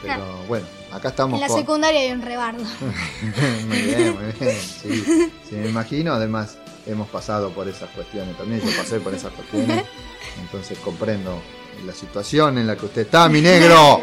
Pero 0.00 0.38
bueno, 0.48 0.66
acá 0.92 1.08
estamos 1.08 1.34
En 1.34 1.40
la 1.40 1.48
con... 1.48 1.58
secundaria 1.58 2.00
hay 2.00 2.12
un 2.12 2.22
rebardo. 2.22 2.62
muy 3.66 3.78
bien, 3.78 4.14
muy 4.14 4.32
bien. 4.38 4.56
Sí, 4.60 5.04
sí, 5.48 5.54
me 5.54 5.68
imagino. 5.68 6.12
Además, 6.12 6.58
hemos 6.86 7.08
pasado 7.08 7.50
por 7.50 7.68
esas 7.68 7.90
cuestiones 7.90 8.36
también. 8.36 8.60
Yo 8.60 8.76
pasé 8.76 9.00
por 9.00 9.14
esas 9.14 9.32
cuestiones. 9.32 9.84
Entonces 10.40 10.78
comprendo 10.78 11.40
la 11.84 11.92
situación 11.92 12.58
en 12.58 12.66
la 12.66 12.76
que 12.76 12.86
usted 12.86 13.02
está, 13.02 13.28
mi 13.28 13.40
negro. 13.40 14.02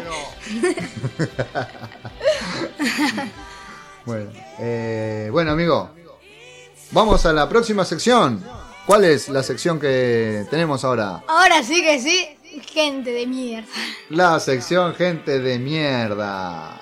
bueno, 4.04 4.30
eh, 4.58 5.28
bueno, 5.30 5.52
amigo. 5.52 5.90
Vamos 6.92 7.24
a 7.24 7.32
la 7.32 7.48
próxima 7.48 7.84
sección. 7.84 8.44
¿Cuál 8.86 9.04
es 9.04 9.28
la 9.28 9.42
sección 9.42 9.78
que 9.78 10.46
tenemos 10.50 10.84
ahora? 10.84 11.22
Ahora 11.28 11.62
sí 11.62 11.80
que 11.82 12.00
sí, 12.00 12.28
gente 12.72 13.12
de 13.12 13.26
mierda. 13.26 13.68
La 14.08 14.40
sección 14.40 14.94
gente 14.94 15.38
de 15.38 15.58
mierda. 15.58 16.79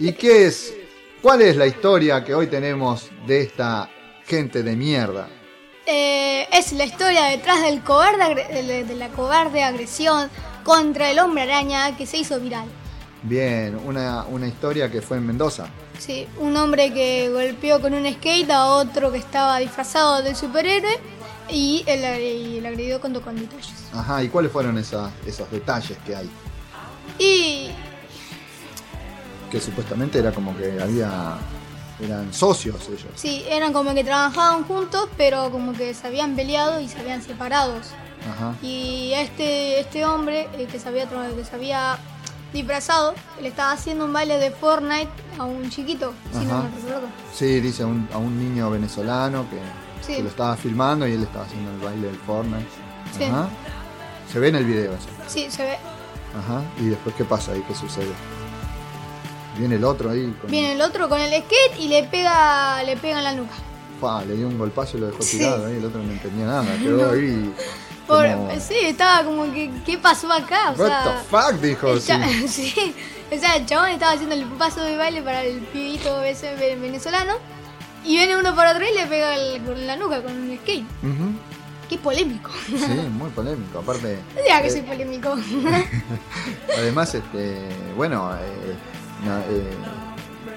¿Y 0.00 0.14
qué 0.14 0.46
es? 0.46 0.72
¿Cuál 1.20 1.42
es 1.42 1.56
la 1.56 1.66
historia 1.66 2.24
que 2.24 2.34
hoy 2.34 2.46
tenemos 2.46 3.10
de 3.26 3.42
esta 3.42 3.90
gente 4.24 4.62
de 4.62 4.74
mierda? 4.74 5.28
Eh, 5.84 6.48
es 6.50 6.72
la 6.72 6.86
historia 6.86 7.24
detrás 7.24 7.60
del 7.60 7.82
cobarde 7.82 8.34
de 8.34 8.84
de 8.84 8.94
la 8.94 9.10
cobarde 9.10 9.62
agresión 9.62 10.30
contra 10.64 11.10
el 11.10 11.18
hombre 11.18 11.42
araña 11.42 11.94
que 11.98 12.06
se 12.06 12.16
hizo 12.16 12.40
viral. 12.40 12.66
Bien, 13.24 13.78
una, 13.84 14.24
una 14.24 14.48
historia 14.48 14.90
que 14.90 15.02
fue 15.02 15.18
en 15.18 15.26
Mendoza. 15.26 15.68
Sí, 15.98 16.26
un 16.38 16.56
hombre 16.56 16.94
que 16.94 17.28
golpeó 17.28 17.82
con 17.82 17.92
un 17.92 18.10
skate 18.10 18.50
a 18.50 18.68
otro 18.68 19.12
que 19.12 19.18
estaba 19.18 19.58
disfrazado 19.58 20.22
de 20.22 20.34
superhéroe 20.34 20.98
y 21.50 21.84
el, 21.86 22.64
agredió 22.64 23.02
con 23.02 23.12
con 23.20 23.36
detalles. 23.36 23.90
Ajá, 23.92 24.24
¿y 24.24 24.28
cuáles 24.28 24.50
fueron 24.50 24.78
esos 24.78 25.10
detalles 25.50 25.98
que 26.06 26.16
hay? 26.16 26.30
Y 27.18 27.70
Que 29.50 29.60
supuestamente 29.60 30.18
era 30.18 30.32
como 30.32 30.56
que 30.56 30.80
había. 30.80 31.36
eran 32.00 32.32
socios 32.32 32.76
ellos. 32.88 33.04
sí, 33.16 33.44
eran 33.48 33.72
como 33.72 33.92
que 33.94 34.04
trabajaban 34.04 34.64
juntos, 34.64 35.08
pero 35.16 35.50
como 35.50 35.72
que 35.72 35.92
se 35.94 36.06
habían 36.06 36.36
peleado 36.36 36.80
y 36.80 36.88
se 36.88 36.98
habían 37.00 37.20
separado. 37.22 37.74
Ajá. 38.30 38.54
Y 38.62 39.12
este, 39.14 39.80
este 39.80 40.04
hombre 40.04 40.48
eh, 40.54 40.66
que, 40.70 40.78
se 40.78 40.88
había, 40.88 41.08
que 41.08 41.44
se 41.44 41.54
había 41.56 41.98
disfrazado 42.52 43.14
le 43.40 43.48
estaba 43.48 43.72
haciendo 43.72 44.04
un 44.04 44.12
baile 44.12 44.38
de 44.38 44.50
Fortnite 44.50 45.08
a 45.38 45.44
un 45.44 45.68
chiquito, 45.70 46.12
si 46.32 46.44
no 46.44 46.62
me 46.64 46.68
recuerdo. 46.70 47.08
Sí, 47.34 47.60
dice 47.60 47.82
a 47.82 47.86
un, 47.86 48.08
a 48.12 48.18
un 48.18 48.38
niño 48.38 48.70
venezolano 48.70 49.46
que, 49.50 49.58
Sí. 50.06 50.16
que 50.16 50.22
lo 50.22 50.28
estaba 50.30 50.56
filmando 50.56 51.06
y 51.06 51.12
él 51.12 51.22
estaba 51.22 51.44
haciendo 51.44 51.70
el 51.72 51.78
baile 51.80 52.06
del 52.08 52.16
Fortnite. 52.18 52.66
Sí. 53.16 53.24
Ajá. 53.24 53.48
Se 54.32 54.38
ve 54.38 54.48
en 54.48 54.56
el 54.56 54.64
video 54.64 54.92
eso. 54.92 55.08
Sí, 55.26 55.50
se 55.50 55.62
ve. 55.64 55.76
Ajá. 56.38 56.62
¿Y 56.78 56.86
después 56.86 57.14
qué 57.16 57.24
pasa 57.24 57.52
ahí? 57.52 57.62
¿Qué 57.68 57.74
sucede? 57.74 58.12
Viene 59.60 59.76
el 59.76 59.84
otro 59.84 60.10
ahí. 60.10 60.34
Con... 60.40 60.50
Viene 60.50 60.72
el 60.72 60.80
otro 60.82 61.08
con 61.08 61.20
el 61.20 61.30
skate 61.30 61.78
y 61.78 61.88
le 61.88 62.02
pega, 62.04 62.82
le 62.82 62.96
pega 62.96 63.18
en 63.18 63.24
la 63.24 63.32
nuca. 63.34 63.54
Pa, 64.00 64.24
le 64.24 64.34
dio 64.34 64.48
un 64.48 64.58
golpazo 64.58 64.96
y 64.96 65.00
lo 65.00 65.06
dejó 65.08 65.22
Sí. 65.22 65.38
tirado 65.38 65.66
ahí. 65.66 65.76
El 65.76 65.84
otro 65.84 66.02
no 66.02 66.10
entendía 66.10 66.46
nada. 66.46 66.64
Quedó 66.78 67.10
ahí. 67.12 67.54
Por- 68.06 68.26
como, 68.32 68.50
Sí, 68.60 68.74
estaba 68.82 69.22
como 69.24 69.44
que, 69.52 69.70
¿qué 69.86 69.98
pasó 69.98 70.32
acá? 70.32 70.70
O 70.70 70.80
What 70.80 70.88
sea, 70.88 71.04
the 71.04 71.28
fuck, 71.28 71.60
dijo. 71.60 72.00
sí. 72.48 72.94
O 73.30 73.38
sea, 73.38 73.54
el 73.56 73.66
chabón 73.66 73.90
estaba 73.90 74.12
haciendo 74.12 74.34
el 74.34 74.44
paso 74.46 74.82
de 74.82 74.96
baile 74.96 75.22
para 75.22 75.44
el 75.44 75.58
pibito 75.60 76.20
ese 76.22 76.54
ve- 76.56 76.76
venezolano. 76.76 77.34
Y 78.04 78.16
viene 78.16 78.36
uno 78.36 78.54
por 78.56 78.66
atrás 78.66 78.88
y 78.90 78.96
le 78.98 79.06
pega 79.06 79.36
el- 79.36 79.62
con 79.62 79.86
la 79.86 79.94
nuca 79.96 80.22
con 80.22 80.32
un 80.32 80.56
skate. 80.62 80.84
Ujú. 81.02 81.32
Qué 81.88 81.98
polémico. 81.98 82.50
Sí, 82.66 82.86
muy 83.18 83.28
polémico. 83.30 83.80
Aparte, 83.80 84.18
diga 84.44 84.62
que 84.62 84.68
eh, 84.68 84.70
soy 84.70 84.82
polémico. 84.82 85.36
además, 86.76 87.14
este, 87.14 87.68
bueno, 87.96 88.32
eh, 88.34 88.74
no, 89.24 89.38
eh, 89.40 89.70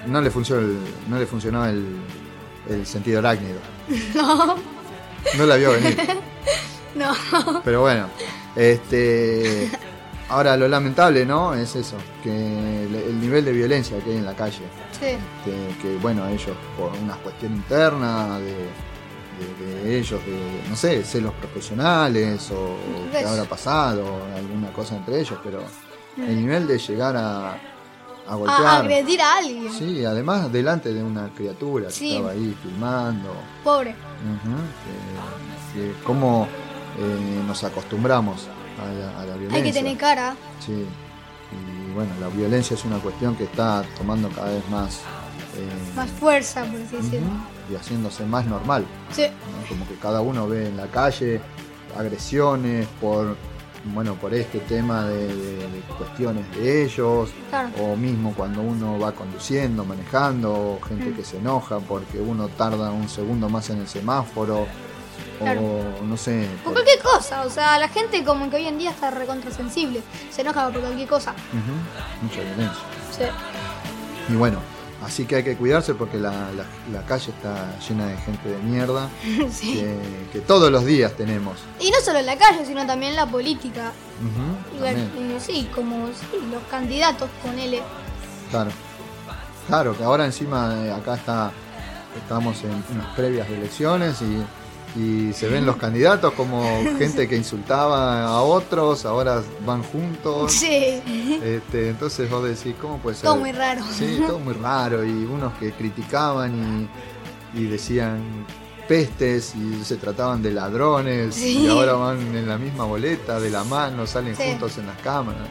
no 0.06 0.20
le 0.20 0.30
funcionó 0.30 0.60
el, 0.62 0.78
no 1.08 1.18
le 1.18 1.26
funcionó 1.26 1.66
el, 1.66 1.96
el 2.68 2.86
sentido 2.86 3.18
arácnido. 3.20 3.58
no, 4.14 4.56
No 5.36 5.46
la 5.46 5.56
vio 5.56 5.72
venir. 5.72 5.96
no. 6.94 7.12
Pero 7.64 7.80
bueno, 7.82 8.08
este, 8.56 9.70
ahora 10.28 10.56
lo 10.56 10.68
lamentable, 10.68 11.24
¿no? 11.26 11.54
Es 11.54 11.74
eso, 11.76 11.96
que 12.22 12.30
el, 12.30 12.94
el 12.94 13.20
nivel 13.20 13.44
de 13.44 13.52
violencia 13.52 13.98
que 13.98 14.10
hay 14.10 14.16
en 14.18 14.24
la 14.26 14.34
calle. 14.34 14.62
Sí, 14.92 15.16
que, 15.44 15.76
que, 15.82 15.96
bueno, 16.00 16.26
ellos 16.28 16.56
por 16.78 16.92
una 16.92 17.14
cuestión 17.16 17.54
interna 17.54 18.38
de, 18.38 18.52
de- 18.54 19.82
de 19.82 19.98
ellos, 19.98 20.20
de, 20.24 20.62
no 20.70 20.76
sé, 20.76 21.02
celos 21.02 21.32
profesionales 21.34 22.50
o 22.52 22.76
qué 23.10 23.18
habrá 23.24 23.44
pasado, 23.44 24.04
alguna 24.36 24.72
cosa 24.72 24.96
entre 24.96 25.18
ellos, 25.20 25.38
pero 25.42 25.64
el 26.16 26.36
nivel 26.36 26.68
de 26.68 26.78
llegar 26.78 27.16
a, 27.16 27.58
a 28.26 28.76
agredir 28.78 29.20
a 29.20 29.36
alguien. 29.38 29.72
sí, 29.72 30.04
además 30.04 30.50
delante 30.52 30.92
de 30.92 31.02
una 31.02 31.28
criatura 31.34 31.86
que 31.86 31.92
Sí. 31.92 32.12
estaba 32.16 32.32
ahí 32.32 32.56
filmando, 32.62 33.34
Pobre. 33.62 33.94
que, 35.74 35.80
que 35.80 35.92
cómo 36.04 36.46
eh, 36.98 37.42
nos 37.46 37.62
acostumbramos 37.64 38.46
a 38.82 38.92
la, 38.92 39.20
a 39.20 39.26
la 39.26 39.34
violencia. 39.36 39.56
Hay 39.56 39.62
que 39.62 39.72
tener 39.72 39.96
cara. 39.96 40.34
Sí. 40.64 40.72
Y 41.52 41.92
bueno, 41.92 42.10
la 42.20 42.28
violencia 42.28 42.74
es 42.74 42.84
una 42.84 42.98
cuestión 42.98 43.36
que 43.36 43.44
está 43.44 43.84
tomando 43.98 44.28
cada 44.30 44.50
vez 44.50 44.68
más... 44.70 45.00
eh, 45.56 45.68
Más 45.94 46.10
fuerza, 46.10 46.64
por 46.64 46.80
así 46.80 46.96
decirlo. 46.96 47.26
ujú, 47.28 47.72
y 47.72 47.76
haciéndose 47.76 48.24
más 48.24 48.44
normal. 48.46 48.84
Sí, 49.12 49.22
¿no? 49.28 49.68
Como 49.68 49.86
que 49.86 49.94
cada 49.96 50.20
uno 50.20 50.48
ve 50.48 50.66
en 50.68 50.76
la 50.76 50.86
calle 50.88 51.40
agresiones 51.96 52.86
por 53.00 53.36
bueno 53.86 54.14
por 54.14 54.32
este 54.34 54.60
tema 54.60 55.04
de, 55.08 55.26
de- 55.28 55.56
de 55.68 55.80
cuestiones 55.98 56.50
de 56.56 56.84
ellos 56.84 57.30
claro. 57.50 57.68
o 57.82 57.96
mismo 57.96 58.32
cuando 58.34 58.62
uno 58.62 58.98
va 58.98 59.12
conduciendo 59.12 59.84
manejando 59.84 60.52
o 60.52 60.80
gente 60.88 61.10
Mm. 61.10 61.14
que 61.16 61.24
se 61.24 61.36
enoja 61.38 61.78
porque 61.80 62.18
uno 62.20 62.48
tarda 62.48 62.90
un 62.90 63.08
segundo 63.08 63.48
más 63.48 63.68
en 63.70 63.80
el 63.80 63.88
semáforo 63.88 64.66
Claro. 65.38 65.60
o 66.00 66.04
no 66.04 66.16
sé 66.16 66.48
Por 66.62 66.72
cualquier 66.72 67.00
cosa, 67.00 67.42
o 67.44 67.50
sea, 67.50 67.78
la 67.78 67.88
gente 67.88 68.24
como 68.24 68.48
que 68.50 68.56
hoy 68.56 68.66
en 68.66 68.78
día 68.78 68.90
está 68.90 69.10
recontrasensible. 69.10 70.00
Se 70.30 70.42
enoja 70.42 70.70
por 70.70 70.80
cualquier 70.80 71.08
cosa. 71.08 71.34
Mucha 72.22 72.40
violencia 72.40 72.82
Sí. 73.10 73.24
y 74.32 74.36
bueno 74.36 74.58
así 75.04 75.24
que 75.26 75.36
hay 75.36 75.44
que 75.44 75.56
cuidarse 75.56 75.94
porque 75.94 76.18
la, 76.18 76.30
la- 76.52 76.66
la 76.92 77.02
calle 77.06 77.30
está 77.30 77.78
llena 77.88 78.06
de 78.06 78.16
gente 78.18 78.48
de 78.48 78.58
mierda 78.58 79.08
sí. 79.52 79.74
que, 79.74 79.98
que 80.32 80.40
todos 80.40 80.70
los 80.70 80.84
días 80.84 81.12
tenemos 81.12 81.58
Y 81.80 81.90
no 81.90 82.00
solo 82.04 82.18
en 82.20 82.26
la 82.26 82.36
calle, 82.36 82.64
sino 82.66 82.86
también 82.86 83.10
en 83.12 83.16
la 83.16 83.26
política. 83.26 83.92
Eh, 84.82 85.38
sí, 85.40 85.68
como 85.74 86.08
sí, 86.08 86.38
los 86.52 86.62
candidatos, 86.70 87.28
ponele. 87.42 87.82
Claro. 88.50 88.70
Claro, 89.66 89.96
que 89.96 90.04
ahora 90.04 90.24
encima 90.26 90.74
eh, 90.84 90.92
acá 90.92 91.14
está 91.14 91.50
estamos 92.16 92.62
en 92.62 92.70
unas 92.94 93.14
previas 93.16 93.48
de 93.48 93.56
elecciones 93.56 94.20
y, 94.22 94.42
y 94.96 95.32
se 95.32 95.48
ven 95.48 95.66
los 95.66 95.76
candidatos 95.76 96.32
como 96.34 96.62
gente 96.98 97.26
que 97.28 97.36
insultaba 97.36 98.24
a 98.26 98.42
otros, 98.42 99.04
ahora 99.04 99.42
van 99.66 99.82
juntos. 99.82 100.52
Sí, 100.52 101.00
Este, 101.42 101.88
entonces 101.88 102.30
vos 102.30 102.44
decís, 102.44 102.74
¿cómo 102.80 102.98
puede 102.98 103.16
ser? 103.16 103.24
todo 103.24 103.36
muy 103.36 103.52
raro. 103.52 103.82
Sí, 103.92 104.20
todo 104.26 104.38
muy 104.38 104.54
raro. 104.54 105.04
Y 105.04 105.10
unos 105.10 105.52
que 105.54 105.72
criticaban 105.72 106.88
y, 107.54 107.60
y 107.60 107.66
decían 107.66 108.46
pestes 108.86 109.54
y 109.56 109.82
se 109.84 109.96
trataban 109.96 110.42
de 110.42 110.52
ladrones 110.52 111.34
Sí. 111.34 111.58
y 111.64 111.68
ahora 111.68 111.94
van 111.94 112.18
en 112.36 112.46
la 112.46 112.58
misma 112.58 112.84
boleta, 112.84 113.40
de 113.40 113.50
la 113.50 113.64
mano, 113.64 114.06
salen 114.06 114.36
Sí. 114.36 114.42
juntos 114.44 114.78
en 114.78 114.86
las 114.86 114.98
cámaras. 114.98 115.48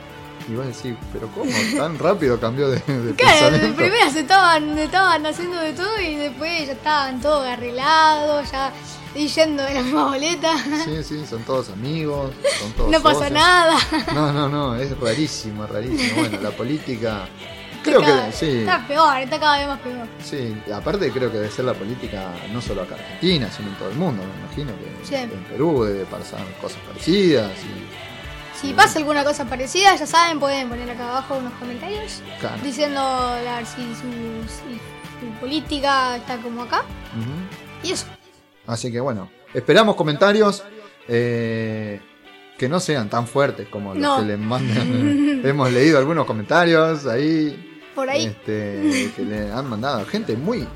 Y 0.48 0.56
vos 0.56 0.66
decís, 0.68 0.94
pero 1.12 1.28
¿cómo 1.30 1.50
tan 1.78 1.98
rápido 1.98 2.40
cambió 2.40 2.70
de, 2.70 2.78
de 2.80 3.16
Claro, 3.16 3.58
primero 3.76 4.10
se 4.12 4.20
estaban, 4.22 4.78
estaban 4.78 5.26
haciendo 5.26 5.58
de 5.58 5.74
todo 5.74 6.00
y 6.02 6.16
después 6.16 6.68
ya 6.68 6.74
estaban 6.74 7.22
todos 7.22 7.46
arreglados, 7.46 8.52
ya 8.52 8.72
yendo 9.14 9.64
de 9.64 9.74
la 9.74 9.82
misma 9.82 10.06
boleta. 10.10 10.54
Sí, 10.86 11.04
sí, 11.04 11.26
son 11.30 11.44
todos 11.44 11.70
amigos, 11.70 12.32
son 12.60 12.72
todos 12.74 12.92
No 12.92 13.02
pasa 13.02 13.16
socios. 13.16 13.34
nada. 13.34 13.78
No, 14.14 14.32
no, 14.34 14.50
no, 14.50 14.76
es 14.76 14.98
rarísimo, 15.00 15.66
rarísimo. 15.68 16.14
Bueno, 16.22 16.40
la 16.42 16.52
política... 16.52 17.28
Creo 17.84 18.00
que 18.00 18.32
sí, 18.32 18.60
Está 18.60 18.88
peor, 18.88 19.18
está 19.18 19.38
cada 19.42 19.58
vez 19.58 19.68
más 19.68 19.80
peor. 19.80 20.08
sí. 20.24 20.56
Aparte 20.74 21.12
creo 21.12 21.30
que 21.30 21.38
debe 21.38 21.52
ser 21.52 21.66
la 21.66 21.74
política 21.74 22.32
no 22.54 22.62
solo 22.62 22.84
acá 22.84 22.96
en 22.96 23.02
Argentina, 23.04 23.50
sino 23.52 23.68
en 23.70 23.76
todo 23.76 23.90
el 23.90 23.96
mundo. 23.96 24.24
Me 24.24 24.46
imagino 24.46 24.72
que 24.80 25.06
Sí. 25.06 25.16
en 25.16 25.30
Perú 25.50 25.84
debe 25.84 26.06
pasar 26.06 26.46
cosas 26.62 26.78
parecidas. 26.88 27.52
Y, 27.60 28.58
Si 28.68 28.72
pasa 28.74 29.00
alguna 29.00 29.26
cosa 29.26 29.44
parecida, 29.44 29.94
ya 29.98 30.06
saben, 30.08 30.40
pueden 30.40 30.70
poner 30.70 30.90
acá 30.90 31.10
abajo 31.10 31.36
unos 31.36 31.52
comentarios 31.56 32.22
claro. 32.40 32.56
diciendo 32.64 33.02
a 33.02 33.36
ver 33.42 33.66
si 33.66 33.82
su, 33.96 34.48
si 34.48 34.80
su 35.20 35.40
política 35.42 36.16
está 36.16 36.38
como 36.38 36.62
acá. 36.64 36.84
Y 37.84 37.92
eso. 37.92 38.06
Así 38.68 38.92
que 38.92 39.00
bueno, 39.00 39.30
esperamos 39.54 39.96
comentarios 39.96 40.64
eh, 41.08 42.00
que 42.58 42.70
no 42.70 42.80
sean 42.80 43.10
tan 43.10 43.28
fuertes 43.28 43.68
como 43.70 43.94
los 43.94 44.20
que 44.20 44.26
les 44.26 44.40
mandan. 44.40 45.42
Hemos 45.46 45.72
leído 45.72 45.98
algunos 45.98 46.26
comentarios 46.26 47.06
ahí. 47.06 47.70
Por 47.96 48.10
ahí. 48.10 48.26
este, 48.26 49.12
que 49.16 49.22
le 49.24 49.52
han 49.52 49.70
mandado 49.70 50.04
gente 50.06 50.36
muy 50.36 50.68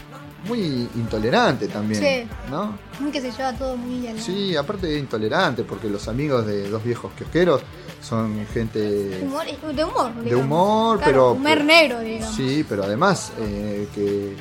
muy 0.48 0.60
intolerante 0.96 1.68
también 1.68 2.00
Sí. 2.02 2.30
¿no? 2.52 2.78
Muy 3.00 3.12
que 3.12 3.20
se 3.20 3.32
lleva 3.32 3.52
todo 3.54 3.76
muy 3.76 4.08
a 4.08 4.14
la- 4.14 4.22
sí 4.22 4.56
aparte 4.56 4.86
de 4.88 5.00
intolerante 5.00 5.64
porque 5.64 5.90
los 5.90 6.08
amigos 6.08 6.46
de 6.46 6.70
dos 6.70 6.84
viejos 6.84 7.12
kiosqueros 7.18 7.62
son 8.02 8.46
gente 8.54 9.20
Humor, 9.24 9.46
de 9.76 9.84
humor. 9.84 10.14
de 10.14 10.24
digamos. 10.26 10.46
humor 10.46 10.98
Claro, 11.00 11.12
pero 11.12 11.32
Humor 11.34 11.64
negro, 11.66 12.00
digamos. 12.02 12.36
sí 12.36 12.64
pero 12.70 12.84
además 12.84 13.32
eh, 13.40 13.88
que, 13.96 14.36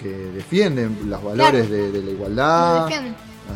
que 0.00 0.08
defienden 0.08 0.98
los 1.10 1.22
valores 1.22 1.66
Claro. 1.66 1.82
de, 1.82 1.92
de 1.92 2.02
la 2.02 2.10
igualdad. 2.10 2.88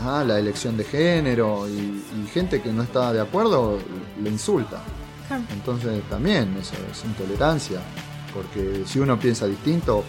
Ajá, 0.00 0.22
la 0.24 0.38
elección 0.38 0.76
de 0.76 0.84
género 0.84 1.68
y, 1.68 1.72
y 1.72 2.28
gente 2.32 2.62
que 2.62 2.72
no 2.72 2.82
está 2.84 3.12
de 3.12 3.20
acuerdo 3.20 3.78
le 4.22 4.30
insulta. 4.30 4.80
Claro. 5.26 5.42
Entonces 5.52 6.02
también 6.08 6.56
eso 6.60 6.74
es 6.90 7.04
intolerancia, 7.04 7.80
porque 8.32 8.84
si 8.86 9.00
uno 9.00 9.18
piensa 9.18 9.46
distinto, 9.46 10.04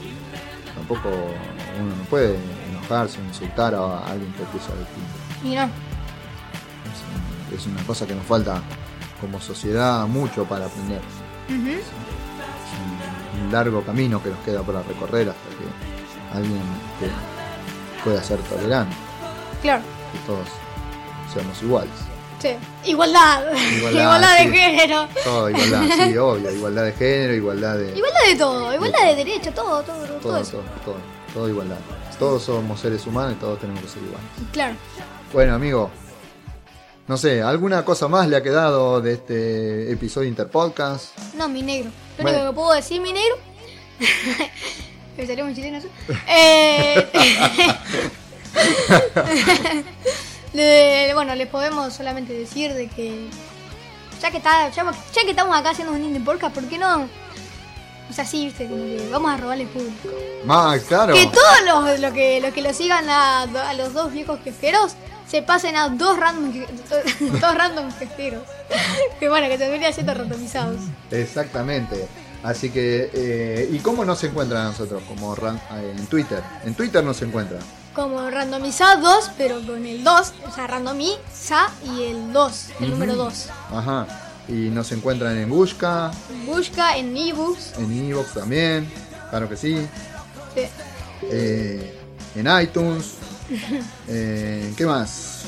tampoco 0.76 1.10
uno 1.10 1.96
no 1.96 2.04
puede 2.10 2.36
enojarse 2.70 3.20
o 3.20 3.24
insultar 3.26 3.74
a 3.74 4.06
alguien 4.06 4.32
que 4.34 4.44
piensa 4.44 4.70
distinto. 4.76 5.18
Y 5.44 5.56
no. 5.56 5.64
Es, 7.52 7.60
es 7.62 7.68
una 7.68 7.84
cosa 7.84 8.06
que 8.06 8.14
nos 8.16 8.26
falta 8.26 8.62
como 9.20 9.40
sociedad 9.42 10.06
mucho 10.08 10.46
para 10.46 10.66
aprender. 10.68 11.02
Es 11.48 11.56
un, 13.40 13.46
un 13.46 13.52
largo 13.52 13.84
camino 13.84 14.22
que 14.22 14.30
nos 14.30 14.40
queda 14.40 14.62
para 14.62 14.84
recorrer 14.84 15.30
hasta 15.30 15.50
que 15.50 16.01
alguien 16.34 16.62
este, 17.02 17.12
pueda 18.04 18.24
ser 18.24 18.40
tolerante, 18.44 18.96
Claro. 19.62 19.82
que 20.12 20.20
todos 20.28 20.48
seamos 21.34 21.62
iguales. 21.62 21.92
Sí. 22.40 22.50
Igualdad. 22.86 23.44
Igualdad, 23.78 24.02
Igualdad, 24.02 24.38
de 24.40 24.50
género. 24.58 25.08
Todo 25.24 25.50
igualdad, 25.52 25.84
sí, 26.08 26.18
obvio. 26.18 26.52
Igualdad 26.52 26.84
de 26.86 26.94
género, 26.94 27.34
igualdad 27.36 27.78
de. 27.78 27.96
Igualdad 27.96 28.20
de 28.28 28.36
todo. 28.36 28.74
Igualdad 28.74 29.06
de 29.10 29.16
derecho, 29.16 29.52
todo, 29.54 29.84
todo, 29.84 30.04
todo, 30.06 30.18
todo, 30.18 30.38
eso. 30.38 30.52
todo, 30.54 30.64
todo, 30.86 30.96
todo 31.36 31.50
igualdad. 31.50 31.78
Todos 32.18 32.44
somos 32.44 32.80
seres 32.80 33.06
humanos 33.06 33.34
y 33.34 33.36
todos 33.36 33.60
tenemos 33.60 33.82
que 33.84 33.88
ser 33.90 34.02
iguales. 34.04 34.28
Claro. 34.52 34.76
Bueno, 35.34 35.54
amigo. 35.56 35.90
No 37.08 37.18
sé, 37.18 37.42
¿alguna 37.44 37.84
cosa 37.86 38.08
más 38.08 38.28
le 38.28 38.38
ha 38.38 38.44
quedado 38.44 39.02
de 39.02 39.14
este 39.14 39.92
episodio 39.92 40.28
Interpodcast? 40.30 41.18
No, 41.36 41.48
mi 41.50 41.62
negro. 41.62 41.92
Lo 42.18 42.24
Bueno. 42.24 42.38
único 42.40 42.52
que 42.52 42.56
puedo 42.56 42.74
decir, 42.74 43.02
mi 43.02 43.12
negro. 43.14 43.36
Eso. 45.26 45.88
Eh, 46.28 47.08
le- 50.54 51.14
bueno, 51.14 51.36
les 51.36 51.48
podemos 51.48 51.94
solamente 51.94 52.34
decir 52.34 52.74
de 52.74 52.88
que. 52.88 53.28
Ya 54.22 54.30
que, 54.30 54.38
está, 54.38 54.70
ya, 54.70 54.84
ya 54.84 55.22
que 55.24 55.32
estamos 55.32 55.58
acá 55.58 55.72
haciendo 55.72 55.94
un 55.94 56.04
indie 56.04 56.22
podcast, 56.24 56.54
¿por 56.54 56.66
qué 56.66 56.78
no? 56.78 57.08
O 58.10 58.14
sea, 58.14 58.24
sí, 58.26 58.46
viste, 58.46 58.68
como 58.68 58.84
que 58.84 59.08
vamos 59.12 59.32
a 59.32 59.38
robarle 59.38 59.66
público. 59.66 60.10
Más, 60.46 60.82
claro. 60.84 61.14
Que 61.16 61.26
todos 61.28 61.62
los, 61.66 62.00
los 62.00 62.14
que, 62.14 62.40
los 62.42 62.54
que 62.54 62.62
lo 62.62 62.72
sigan 62.74 63.10
a, 63.10 63.44
a 63.44 63.74
los 63.74 63.94
dos 63.94 64.12
viejos 64.12 64.40
quejeros 64.42 64.94
se 65.28 65.42
pasen 65.42 65.76
a 65.76 65.90
dos 65.90 66.20
random, 66.20 66.52
dos 67.42 67.56
random 67.56 67.92
quejeros. 67.94 68.44
que 69.20 69.28
bueno, 69.30 69.48
que 69.48 69.58
se 69.58 69.64
deberían 69.64 69.94
siendo 69.94 70.14
randomizados. 70.14 70.78
Exactamente. 71.10 72.08
Así 72.44 72.70
que, 72.72 73.10
eh, 73.14 73.70
¿y 73.72 73.78
cómo 73.80 74.04
nos 74.04 74.24
encuentran 74.24 74.62
a 74.62 74.70
nosotros? 74.72 75.04
Como 75.08 75.36
ran- 75.36 75.62
eh, 75.74 75.94
en 75.98 76.06
Twitter. 76.08 76.42
En 76.66 76.74
Twitter 76.74 77.04
nos 77.04 77.22
encuentran. 77.22 77.60
Como 77.94 78.30
randomizados, 78.30 79.30
pero 79.38 79.62
con 79.66 79.86
el 79.86 80.04
2, 80.04 80.34
o 80.48 80.52
sea, 80.52 80.66
randomiza 80.66 81.70
y 81.86 82.04
el 82.04 82.32
2, 82.34 82.68
el 82.80 82.90
número 82.92 83.16
2. 83.16 83.48
Ajá. 83.72 84.08
Y 84.48 84.70
nos 84.70 84.92
encuentran 84.92 85.38
en 85.38 85.50
Busca, 85.50 86.12
Busca 86.46 86.98
en 86.98 87.16
ebooks. 87.16 87.74
en 87.78 88.10
Evox 88.10 88.34
también. 88.34 88.90
Claro 89.30 89.48
que 89.48 89.56
sí. 89.56 89.76
sí. 90.56 90.62
eh, 91.24 92.00
en 92.36 92.48
iTunes. 92.62 93.12
eh, 94.08 94.74
¿Qué 94.76 94.86
más? 94.86 95.44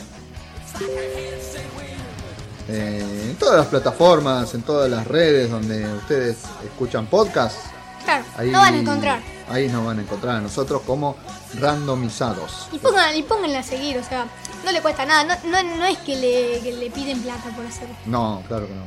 Eh, 2.69 3.27
en 3.31 3.35
todas 3.35 3.57
las 3.57 3.67
plataformas, 3.67 4.53
en 4.53 4.61
todas 4.61 4.89
las 4.89 5.05
redes 5.07 5.49
donde 5.51 5.85
ustedes 5.95 6.37
escuchan 6.63 7.05
podcasts, 7.07 7.59
Claro, 8.05 8.25
ahí 8.37 8.51
lo 8.51 8.57
van 8.59 8.73
a 8.73 8.77
encontrar. 8.77 9.19
Ahí 9.49 9.67
nos 9.69 9.85
van 9.85 9.99
a 9.99 10.01
encontrar 10.01 10.35
a 10.37 10.41
nosotros 10.41 10.81
como 10.85 11.15
randomizados. 11.59 12.67
Y 12.71 12.77
pongan, 12.79 13.15
y 13.15 13.23
pónganle 13.23 13.57
a 13.57 13.63
seguir, 13.63 13.97
o 13.97 14.03
sea, 14.03 14.27
no 14.65 14.71
le 14.71 14.81
cuesta 14.81 15.05
nada. 15.05 15.23
No, 15.45 15.49
no, 15.63 15.75
no 15.77 15.85
es 15.85 15.97
que 15.99 16.15
le, 16.15 16.59
que 16.61 16.73
le 16.73 16.89
piden 16.89 17.21
plata 17.21 17.49
por 17.55 17.65
hacerlo. 17.65 17.95
No, 18.05 18.43
claro 18.47 18.67
que 18.67 18.73
no. 18.73 18.83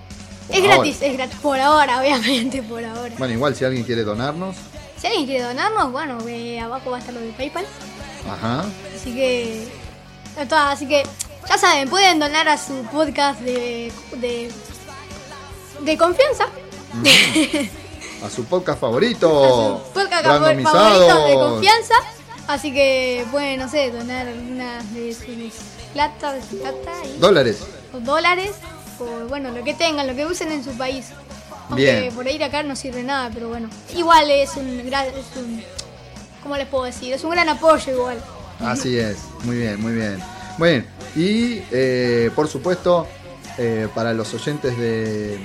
Por 0.46 0.56
Es 0.56 0.62
ahora. 0.62 0.74
gratis, 0.76 1.02
es 1.02 1.12
gratis. 1.14 1.38
Por 1.40 1.58
ahora, 1.60 2.00
obviamente, 2.00 2.62
por 2.62 2.84
ahora. 2.84 3.14
Bueno, 3.18 3.34
igual 3.34 3.54
si 3.54 3.64
alguien 3.64 3.84
quiere 3.84 4.04
donarnos, 4.04 4.56
Si 5.00 5.06
alguien 5.06 5.26
quiere 5.26 5.44
donarnos, 5.44 5.92
bueno, 5.92 6.18
eh, 6.28 6.60
abajo 6.60 6.90
va 6.90 6.96
a 6.96 7.00
estar 7.00 7.14
lo 7.14 7.20
de 7.20 7.30
PayPal. 7.32 7.66
ajá. 8.30 8.64
Así 8.94 9.14
que. 9.14 9.68
Así 10.50 10.86
que, 10.86 11.02
ya 11.48 11.58
saben, 11.58 11.88
pueden 11.88 12.18
donar 12.18 12.48
a 12.48 12.58
su 12.58 12.74
podcast 12.92 13.40
de. 13.40 13.92
de, 14.16 14.50
de 15.80 15.98
confianza. 15.98 16.46
A 18.24 18.30
su 18.30 18.44
podcast 18.46 18.80
favorito. 18.80 19.84
podcast 19.92 20.24
favor- 20.24 20.40
randomizado. 20.40 21.06
favorito 21.08 21.26
de 21.26 21.34
confianza. 21.34 21.94
Así 22.48 22.72
que 22.72 23.26
pueden, 23.30 23.60
no 23.60 23.68
sé, 23.68 23.90
donar 23.90 24.26
algunas 24.26 24.94
de 24.94 25.12
sus 25.14 25.52
plata, 25.92 26.32
de 26.32 26.40
su 26.42 26.58
plata 26.58 26.92
y- 27.04 27.18
Dólares. 27.18 27.58
o 27.92 28.00
dólares, 28.00 28.52
o 28.98 29.28
bueno, 29.28 29.50
lo 29.50 29.62
que 29.64 29.74
tengan, 29.74 30.06
lo 30.06 30.14
que 30.14 30.24
usen 30.24 30.50
en 30.50 30.64
su 30.64 30.70
país. 30.78 31.08
Aunque 31.68 32.00
Bien. 32.00 32.14
por 32.14 32.26
ir 32.26 32.42
acá 32.42 32.62
no 32.62 32.74
sirve 32.74 33.02
nada, 33.02 33.30
pero 33.34 33.48
bueno. 33.48 33.68
Igual 33.94 34.30
es 34.30 34.56
un 34.56 34.86
gran. 34.86 35.06
Es 35.08 35.36
un, 35.36 35.62
¿Cómo 36.42 36.56
les 36.56 36.66
puedo 36.68 36.84
decir? 36.84 37.12
Es 37.12 37.22
un 37.22 37.30
gran 37.32 37.48
apoyo 37.50 37.92
igual. 37.92 38.18
Así 38.60 38.96
es, 38.98 39.18
muy 39.44 39.56
bien, 39.58 39.80
muy 39.82 39.92
bien. 39.92 40.22
Muy 40.56 40.70
bien, 40.70 40.86
y 41.16 41.62
eh, 41.72 42.30
por 42.34 42.46
supuesto, 42.48 43.06
eh, 43.58 43.88
para 43.94 44.12
los 44.12 44.32
oyentes 44.34 44.76
de, 44.78 45.38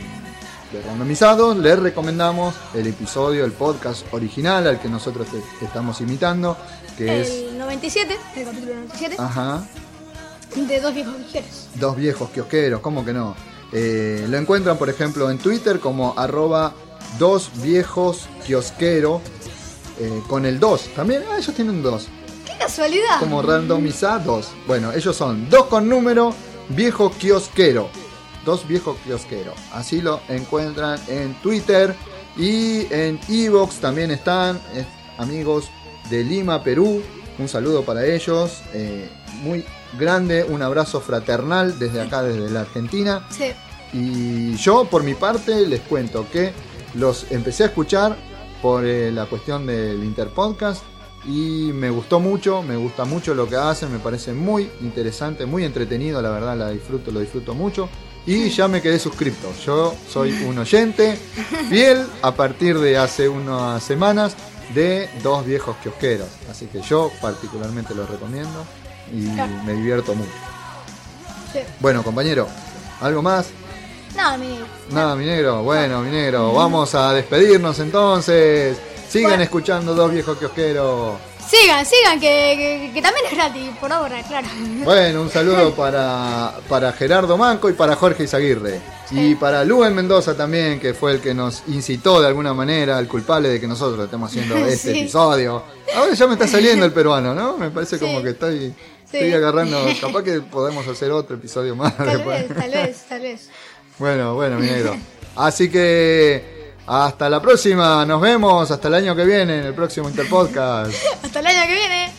de 0.72 0.82
Randomizados, 0.86 1.58
les 1.58 1.80
recomendamos 1.80 2.54
el 2.74 2.88
episodio, 2.88 3.46
el 3.46 3.54
podcast 3.54 4.06
original 4.14 4.68
al 4.68 4.80
que 4.80 4.90
nosotros 4.90 5.28
te- 5.28 5.66
estamos 5.66 6.02
imitando, 6.02 6.58
que 6.98 7.22
es, 7.22 7.30
El 7.30 7.58
97, 7.58 8.18
el 8.36 8.46
capítulo 8.46 8.74
97, 8.76 9.16
ajá, 9.18 9.64
de 10.56 10.80
dos 10.82 10.94
viejos 10.94 11.18
viajeros. 11.18 11.68
dos 11.76 11.96
viejos 11.96 12.30
kiosqueros, 12.32 12.82
¿cómo 12.82 13.06
que 13.06 13.14
no? 13.14 13.36
Eh, 13.72 14.26
lo 14.30 14.38
encuentran, 14.38 14.78
por 14.78 14.90
ejemplo, 14.90 15.32
en 15.32 15.38
Twitter 15.38 15.80
como 15.80 16.14
arroba 16.20 16.74
dos 17.18 17.50
viejos 17.62 18.28
kiosquero, 18.46 19.22
eh, 20.00 20.22
con 20.28 20.46
el 20.46 20.60
2, 20.60 20.90
también, 20.96 21.24
ah, 21.32 21.38
ellos 21.38 21.56
tienen 21.56 21.82
dos. 21.82 22.08
¡Qué 22.62 22.68
casualidad! 22.68 23.20
como 23.20 23.42
randomizados. 23.42 24.52
Bueno, 24.68 24.92
ellos 24.92 25.16
son 25.16 25.50
dos 25.50 25.66
con 25.66 25.90
número, 25.90 26.34
viejo 26.70 27.12
kiosquero. 27.12 27.90
Dos 28.46 28.68
viejos 28.68 28.98
kiosqueros. 29.04 29.56
Así 29.74 30.02
lo 30.02 30.20
encuentran 30.30 31.00
en 31.08 31.34
Twitter 31.42 31.96
y 32.38 32.86
en 32.94 33.20
Evox 33.28 33.78
también 33.78 34.12
están 34.12 34.60
amigos 35.18 35.70
de 36.10 36.24
Lima, 36.24 36.64
Perú. 36.64 37.02
Un 37.40 37.48
saludo 37.48 37.84
para 37.84 38.06
ellos. 38.06 38.62
eh, 38.74 39.10
muy 39.42 39.66
grande, 39.98 40.44
un 40.44 40.62
abrazo 40.62 41.02
fraternal 41.02 41.80
desde 41.80 42.02
acá, 42.02 42.22
desde 42.22 42.50
la 42.52 42.62
Argentina. 42.62 43.26
Sí. 43.32 43.54
Y 43.94 44.56
yo, 44.58 44.86
por 44.86 45.04
mi 45.04 45.16
parte, 45.16 45.66
les 45.66 45.82
cuento 45.82 46.28
que 46.32 46.54
los 46.94 47.26
empecé 47.32 47.64
a 47.64 47.66
escuchar 47.68 48.16
por 48.62 48.86
eh, 48.86 49.12
la 49.12 49.26
cuestión 49.26 49.66
del 49.66 50.04
Interpodcast 50.04 50.84
y 51.26 51.72
me 51.74 51.90
gustó 51.90 52.20
mucho, 52.20 52.64
me 52.64 52.76
gusta 52.76 53.06
mucho 53.06 53.34
lo 53.34 53.48
que 53.48 53.56
hacen, 53.56 53.92
me 53.92 54.00
parece 54.00 54.34
muy 54.34 54.70
interesante, 54.82 55.46
muy 55.46 55.64
entretenido, 55.64 56.22
la 56.22 56.30
verdad, 56.32 56.58
la 56.58 56.70
disfruto, 56.70 57.12
lo 57.12 57.20
disfruto 57.20 57.54
mucho. 57.54 57.90
Y 58.26 58.50
ya 58.50 58.68
me 58.68 58.82
quedé 58.82 59.00
suscripto. 59.00 59.52
Yo 59.66 59.96
soy 60.08 60.32
un 60.44 60.58
oyente 60.60 61.18
fiel 61.70 62.06
a 62.22 62.32
partir 62.34 62.78
de 62.78 62.98
hace 62.98 63.28
unas 63.28 63.82
semanas 63.82 64.36
de 64.76 65.10
dos 65.24 65.46
viejos 65.46 65.76
kiosqueros. 65.82 66.28
Así 66.50 66.68
que 66.68 66.82
yo 66.82 67.12
particularmente 67.20 67.96
los 67.96 68.08
recomiendo 68.10 68.64
y 69.12 69.22
me 69.66 69.74
divierto 69.74 70.14
mucho. 70.14 70.30
sí. 71.52 71.60
Bueno, 71.80 72.04
compañero, 72.04 72.48
¿algo 73.02 73.22
más? 73.24 73.48
Nada, 74.16 74.38
mi 74.38 74.48
negro. 74.48 74.66
Nada, 74.92 75.16
mi 75.16 75.26
negro. 75.26 75.64
Bueno, 75.64 76.02
mi 76.02 76.12
negro. 76.12 76.54
Vamos 76.54 76.94
a 76.96 77.14
despedirnos 77.14 77.80
entonces. 77.80 78.78
Sigan 79.12 79.32
Bueno. 79.32 79.44
escuchando 79.44 79.94
Dos 79.94 80.12
Viejos 80.12 80.38
Kiosqueros. 80.38 81.20
Sigan, 81.50 81.86
sigan, 81.86 82.18
que, 82.20 82.56
que- 82.56 82.92
que 82.94 83.02
también 83.02 83.26
es 83.26 83.34
gratis, 83.34 83.70
por 83.82 83.92
ahora, 83.92 84.24
claro. 84.24 84.48
Bueno, 84.86 85.22
un 85.24 85.30
saludo 85.30 85.72
para, 85.76 86.54
para 86.70 86.94
Gerardo 86.94 87.38
Manco 87.38 87.70
y 87.70 87.74
para 87.74 87.96
Jorge 87.98 88.24
Izaguirre. 88.24 88.80
Y 89.12 89.36
para 89.36 89.66
Luen 89.66 89.94
Mendoza 89.94 90.38
también, 90.38 90.80
que 90.80 90.94
fue 90.94 91.12
el 91.12 91.20
que 91.20 91.34
nos 91.34 91.64
incitó 91.68 92.22
de 92.22 92.28
alguna 92.28 92.54
manera, 92.54 92.98
el 93.00 93.08
culpable 93.10 93.50
de 93.50 93.60
que 93.60 93.68
nosotros 93.68 94.06
estemos 94.06 94.30
haciendo 94.32 94.56
este 94.66 94.94
Sí. 94.94 95.00
episodio. 95.02 95.62
Ahora 95.94 96.14
ya 96.14 96.28
me 96.28 96.34
está 96.34 96.48
saliendo 96.48 96.86
el 96.86 96.94
peruano, 96.94 97.34
¿no? 97.36 97.58
Me 97.58 97.70
parece 97.70 98.00
como 98.00 98.24
que 98.24 98.30
estoy, 98.30 98.74
Sí. 99.10 99.18
estoy 99.18 99.34
agarrando. 99.34 99.78
Capaz 100.00 100.24
que 100.24 100.40
podemos 100.40 100.88
hacer 100.88 101.12
otro 101.12 101.36
episodio 101.36 101.76
más 101.76 101.98
Tal 101.98 102.08
después. 102.08 102.48
vez, 102.48 102.58
tal 102.58 102.72
vez, 102.72 102.98
tal 103.10 103.22
vez. 103.22 103.50
Bueno, 104.00 104.36
bueno, 104.36 104.58
mi 104.58 104.68
negro. 104.68 104.96
Así 105.36 105.70
que 105.70 106.61
hasta 106.88 107.30
la 107.30 107.42
próxima, 107.42 108.06
nos 108.06 108.22
vemos 108.22 108.70
hasta 108.70 108.88
el 108.88 108.96
año 108.96 109.16
que 109.16 109.26
viene 109.26 109.60
en 109.60 109.66
el 109.66 109.74
próximo 109.74 110.10
Interpodcast. 110.10 110.94
Hasta 111.24 111.40
el 111.40 111.48
año 111.48 111.68
que 111.68 111.74
viene. 111.74 112.12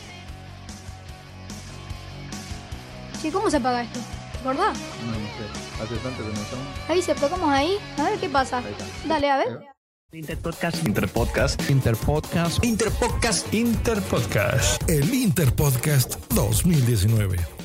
Che, 3.20 3.31
¿cómo 3.31 3.51
se 3.51 3.59
apaga 3.59 3.83
esto? 3.83 4.01
¿Te 4.33 4.38
acordás? 4.38 4.79
No, 5.05 5.12
no 5.12 5.18
sé, 5.18 5.83
hace 5.83 5.96
tanto 5.96 6.22
que 6.22 6.29
no 6.29 6.35
llamo. 6.35 6.70
Ahí 6.88 7.03
se 7.03 7.14
tocamos 7.14 7.51
ahí. 7.51 7.79
A 7.98 8.05
ver 8.05 8.18
qué 8.18 8.29
pasa. 8.29 8.62
Dale, 9.07 9.31
a 9.31 9.37
ver. 9.37 9.61
Interpodcast. 10.12 10.87
Interpodcast. 10.87 11.70
Interpodcast. 11.70 12.64
Interpodcast. 12.64 13.55
Interpodcast. 13.55 14.90
El 14.90 15.14
Interpodcast 15.14 16.16
2019. 16.35 17.62